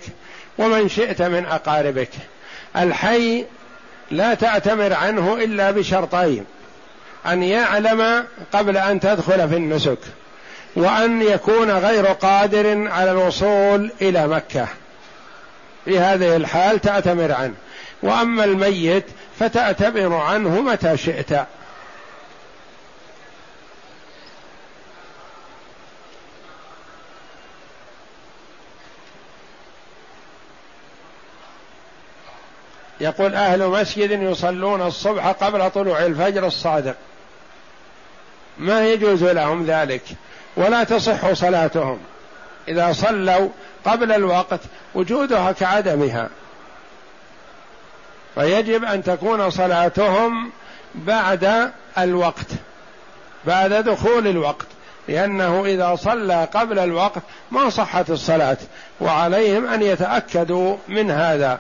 ومن 0.59 0.89
شئت 0.89 1.23
من 1.23 1.47
أقاربك. 1.47 2.11
الحي 2.79 3.45
لا 4.11 4.35
تعتمر 4.35 4.93
عنه 4.93 5.35
إلا 5.35 5.71
بشرطين 5.71 6.45
أن 7.27 7.43
يعلم 7.43 8.25
قبل 8.53 8.77
أن 8.77 9.01
تدخل 9.01 9.49
في 9.49 9.57
النسك 9.57 9.99
وأن 10.77 11.23
يكون 11.23 11.71
غير 11.71 12.07
قادر 12.07 12.89
على 12.91 13.11
الوصول 13.11 13.91
إلى 14.03 14.29
مكة. 14.29 14.67
في 15.85 15.99
هذه 15.99 16.37
الحال 16.37 16.81
تعتمر 16.81 17.33
عنه. 17.33 17.55
وأما 18.03 18.45
الميت 18.45 19.05
فتعتبر 19.39 20.15
عنه 20.15 20.61
متى 20.61 20.97
شئت. 20.97 21.33
يقول 33.01 33.35
أهل 33.35 33.67
مسجد 33.69 34.11
يصلون 34.11 34.83
الصبح 34.83 35.27
قبل 35.27 35.71
طلوع 35.71 36.07
الفجر 36.07 36.47
الصادق. 36.47 36.95
ما 38.59 38.89
يجوز 38.89 39.25
لهم 39.25 39.65
ذلك. 39.67 40.03
ولا 40.57 40.85
تصح 40.85 41.33
صلاتهم. 41.33 41.99
إذا 42.69 42.93
صلوا 42.93 43.49
قبل 43.85 44.13
الوقت 44.13 44.61
وجودها 44.95 45.53
كعدمها. 45.53 46.29
فيجب 48.35 48.85
أن 48.85 49.03
تكون 49.03 49.51
صلاتهم 49.51 50.51
بعد 50.95 51.71
الوقت. 51.99 52.47
بعد 53.45 53.73
دخول 53.73 54.27
الوقت. 54.27 54.67
لأنه 55.09 55.65
إذا 55.65 55.97
صلى 55.97 56.49
قبل 56.55 56.79
الوقت 56.79 57.23
ما 57.51 57.71
صحت 57.71 58.11
الصلاة. 58.11 58.57
وعليهم 59.01 59.67
أن 59.67 59.83
يتأكدوا 59.83 60.77
من 60.89 61.11
هذا. 61.11 61.59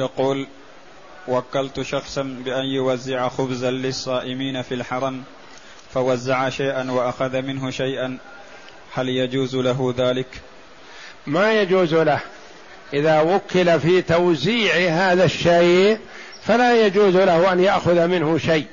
يقول 0.00 0.46
وكلت 1.28 1.80
شخصا 1.80 2.22
بأن 2.44 2.64
يوزع 2.64 3.28
خبزا 3.28 3.70
للصائمين 3.70 4.62
في 4.62 4.74
الحرم 4.74 5.22
فوزع 5.94 6.48
شيئا 6.48 6.90
وأخذ 6.90 7.42
منه 7.42 7.70
شيئا. 7.70 8.18
هل 8.94 9.08
يجوز 9.08 9.56
له 9.56 9.94
ذلك؟ 9.98 10.26
ما 11.26 11.52
يجوز 11.52 11.94
له. 11.94 12.20
إذا 12.92 13.20
وكل 13.20 13.80
في 13.80 14.02
توزيع 14.02 14.74
هذا 14.90 15.24
الشيء 15.24 15.98
فلا 16.46 16.86
يجوز 16.86 17.16
له 17.16 17.52
أن 17.52 17.60
يأخذ 17.60 18.06
منه 18.06 18.38
شيء. 18.38 18.66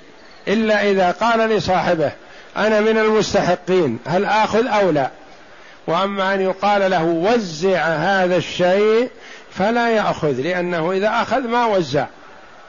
إلا 0.48 0.92
إذا 0.92 1.12
قال 1.12 1.40
لصاحبه 1.50 2.12
أنا 2.58 2.82
من 2.82 2.98
المستحقين 2.98 4.00
هل 4.06 4.26
آخذ 4.26 4.68
أو 4.68 4.92
لا؟ 4.92 5.12
وأما 5.88 6.34
أن 6.34 6.42
يقال 6.42 6.92
له 6.92 7.04
وزع 7.04 7.86
هذا 7.86 8.38
الشيء 8.38 9.10
فلا 9.58 9.90
يأخذ 9.90 10.42
لأنه 10.42 10.92
إذا 10.92 11.22
أخذ 11.22 11.48
ما 11.48 11.66
وزع 11.66 12.08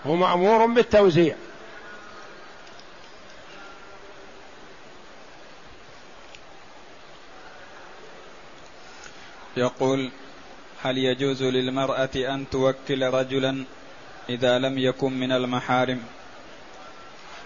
هو 0.06 0.14
مأمور 0.14 0.66
بالتوزيع. 0.66 1.34
يقول 9.56 10.10
هل 10.82 10.98
يجوز 10.98 11.42
للمرأة 11.42 12.10
أن 12.16 12.44
توكل 12.50 13.02
رجلا 13.02 13.64
إذا 14.28 14.58
لم 14.58 14.78
يكن 14.78 15.12
من 15.12 15.32
المحارم؟ 15.32 16.00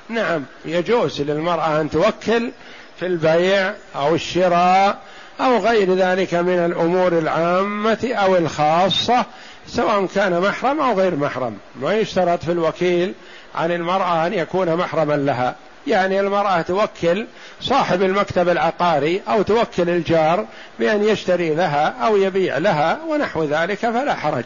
نعم 0.09 0.45
يجوز 0.65 1.21
للمرأة 1.21 1.81
أن 1.81 1.91
توكل 1.91 2.53
في 2.99 3.07
البيع 3.07 3.75
أو 3.97 4.15
الشراء 4.15 5.03
أو 5.41 5.57
غير 5.57 5.95
ذلك 5.95 6.35
من 6.35 6.59
الأمور 6.59 7.19
العامة 7.19 8.13
أو 8.15 8.37
الخاصة 8.37 9.25
سواء 9.67 10.07
كان 10.07 10.41
محرم 10.41 10.81
أو 10.81 10.93
غير 10.93 11.17
محرم. 11.17 11.57
ما 11.81 11.95
يشترط 11.95 12.45
في 12.45 12.53
الوكيل 12.53 13.15
عن 13.55 13.73
المرأة 13.73 14.27
أن 14.27 14.35
يكون 14.35 14.77
محرما 14.77 15.15
لها. 15.15 15.55
يعني 15.87 16.21
المرأة 16.21 16.63
توكل 16.63 17.27
صاحب 17.61 18.03
المكتب 18.03 18.49
العقاري 18.49 19.23
أو 19.29 19.43
توكل 19.43 19.91
الجار 19.91 20.47
بأن 20.79 21.05
يشتري 21.05 21.55
لها 21.55 21.95
أو 22.03 22.17
يبيع 22.17 22.59
لها 22.59 22.99
ونحو 23.09 23.45
ذلك 23.45 23.79
فلا 23.79 24.15
حرج. 24.15 24.45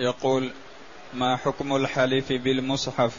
يقول 0.00 0.50
ما 1.14 1.36
حكم 1.36 1.76
الحلف 1.76 2.32
بالمصحف؟ 2.32 3.12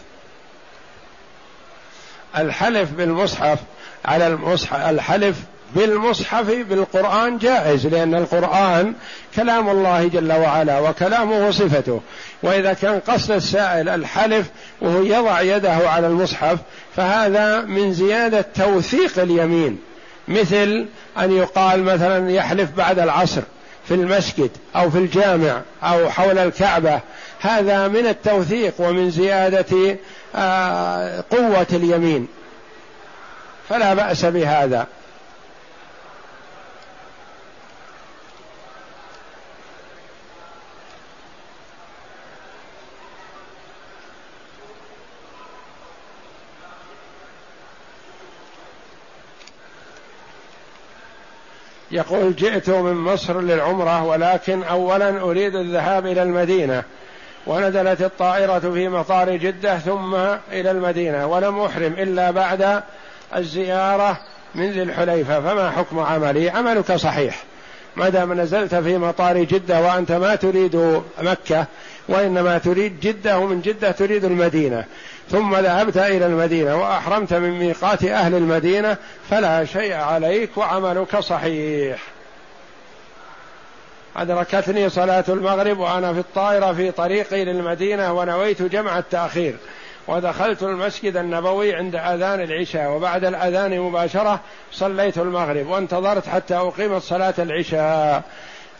الحلف 2.38 2.92
بالمصحف 2.92 3.60
على 4.06 4.28
المصحف 4.28 4.90
الحلف 4.90 5.38
بالمصحف 5.76 6.46
بالقرآن 6.46 7.38
جائز 7.38 7.88
لأن 7.88 8.16
القرآن 8.16 8.94
كلام 9.36 9.70
الله 9.70 10.08
جل 10.08 10.32
وعلا 10.32 10.80
وكلامه 10.80 11.52
صفته. 11.52 12.02
وإذا 12.44 12.74
كان 12.74 13.00
قصد 13.00 13.32
السائل 13.32 13.90
الحلف 13.90 14.50
وهو 14.82 15.04
يضع 15.04 15.42
يده 15.42 15.90
على 15.90 16.08
المصحف 16.08 16.60
فهذا 16.96 17.62
من 17.62 17.94
زيادة 17.94 18.42
توثيق 18.42 19.20
اليمين. 19.20 19.80
مثل 20.28 20.86
أن 21.18 21.32
يقال 21.32 21.84
مثلا 21.84 22.32
يحلف 22.32 22.72
بعد 22.72 23.00
العصر. 23.00 23.42
في 23.92 23.98
المسجد 23.98 24.50
أو 24.76 24.90
في 24.90 24.98
الجامع 24.98 25.62
أو 25.84 26.10
حول 26.10 26.38
الكعبة 26.38 27.00
هذا 27.40 27.88
من 27.88 28.08
التوثيق 28.08 28.74
ومن 28.80 29.12
زيادة 29.12 29.98
آه، 30.36 31.24
قوة 31.32 31.68
اليمين. 31.74 32.28
فلا 33.70 33.94
بأس 33.94 34.26
بهذا. 34.26 34.88
يقول 51.92 52.36
جئت 52.36 52.70
من 52.70 52.94
مصر 52.94 53.42
للعمرة 53.42 54.04
ولكن 54.04 54.64
اولا 54.64 55.22
أريد 55.22 55.56
الذهاب 55.56 56.06
إلى 56.06 56.24
المدينة 56.24 56.84
ونزلت 57.48 58.02
الطائرة 58.02 58.60
في 58.60 58.90
مطار 58.90 59.36
جدة 59.36 59.80
ثم 59.80 60.16
إلى 60.52 60.72
المدينة 60.72 61.28
ولم 61.28 61.60
أحرم 61.60 61.94
إلا 61.94 62.32
بعد 62.32 62.84
الزيارة 63.36 64.20
من 64.56 64.72
ذي 64.72 64.82
الحليفة. 64.82 65.42
فما 65.42 65.72
حكم 65.72 66.00
عملي؟ 66.00 66.50
عملك 66.50 66.92
صحيح. 66.96 67.44
ما 67.96 68.10
دام 68.10 68.42
نزلت 68.42 68.76
في 68.76 68.98
مطار 68.98 69.44
جدة 69.44 69.82
وأنت 69.82 70.12
ما 70.12 70.36
تريد 70.36 71.02
مكة 71.22 71.66
وإنما 72.08 72.58
تريد 72.58 73.00
جدة 73.00 73.40
ومن 73.40 73.62
جدة 73.62 73.92
تريد 73.92 74.26
المدينة. 74.26 74.86
ثم 75.30 75.56
ذهبت 75.56 75.98
إلى 75.98 76.26
المدينة 76.26 76.76
وأحرمت 76.76 77.34
من 77.34 77.52
ميقات 77.52 78.04
أهل 78.04 78.36
المدينة 78.36 78.98
فلا 79.30 79.66
شيء 79.66 79.94
عليك 79.94 80.58
وعملك 80.58 81.20
صحيح. 81.20 82.00
أدركتني 84.18 84.90
صلاة 84.90 85.24
المغرب 85.30 85.80
وأنا 85.80 86.14
في 86.14 86.20
الطائرة 86.20 86.74
في 86.74 86.92
طريقي 86.92 87.46
للمدينة 87.46 88.14
ونويت 88.14 88.62
جمع 88.62 88.98
التأخير 89.00 89.56
ودخلت 90.08 90.64
المسجد 90.64 91.18
النبوي 91.18 91.76
عند 91.76 91.96
أذان 91.96 92.42
العشاء 92.42 92.92
وبعد 92.92 93.26
الأذان 93.26 93.80
مباشرة 93.80 94.40
صليت 94.72 95.18
المغرب 95.18 95.68
وانتظرت 95.68 96.28
حتى 96.28 96.56
أقيمت 96.56 97.02
صلاة 97.02 97.34
العشاء. 97.40 98.24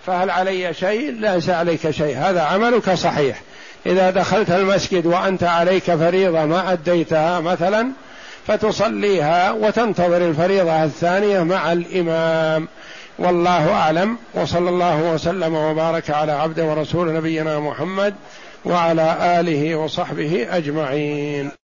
فهل 0.06 0.30
علي 0.30 0.74
شيء؟ 0.74 1.12
ليس 1.12 1.50
عليك 1.50 1.92
شيء. 1.92 2.18
هذا 2.18 2.42
عملك 2.42 2.94
صحيح. 2.94 3.42
إذا 3.86 4.10
دخلت 4.12 4.52
المسجد 4.52 5.06
وأنت 5.06 5.44
عليك 5.44 5.84
فريضة 5.84 6.46
ما 6.46 6.74
أديتها 6.74 7.40
مثلا 7.40 7.88
فتصليها 8.48 9.52
وتنتظر 9.52 10.18
الفريضة 10.18 10.84
الثانية 10.84 11.44
مع 11.44 11.72
الإمام. 11.72 12.68
والله 13.20 13.74
أعلم 13.74 14.18
وصلى 14.34 14.70
الله 14.70 15.14
وسلم 15.14 15.56
وبارك 15.56 16.10
على 16.10 16.32
عبد 16.32 16.60
ورسول 16.60 17.14
نبينا 17.14 17.60
محمد 17.60 18.16
وعلى 18.66 19.40
آله 19.40 19.76
وصحبه 19.76 20.48
أجمعين. 20.52 21.62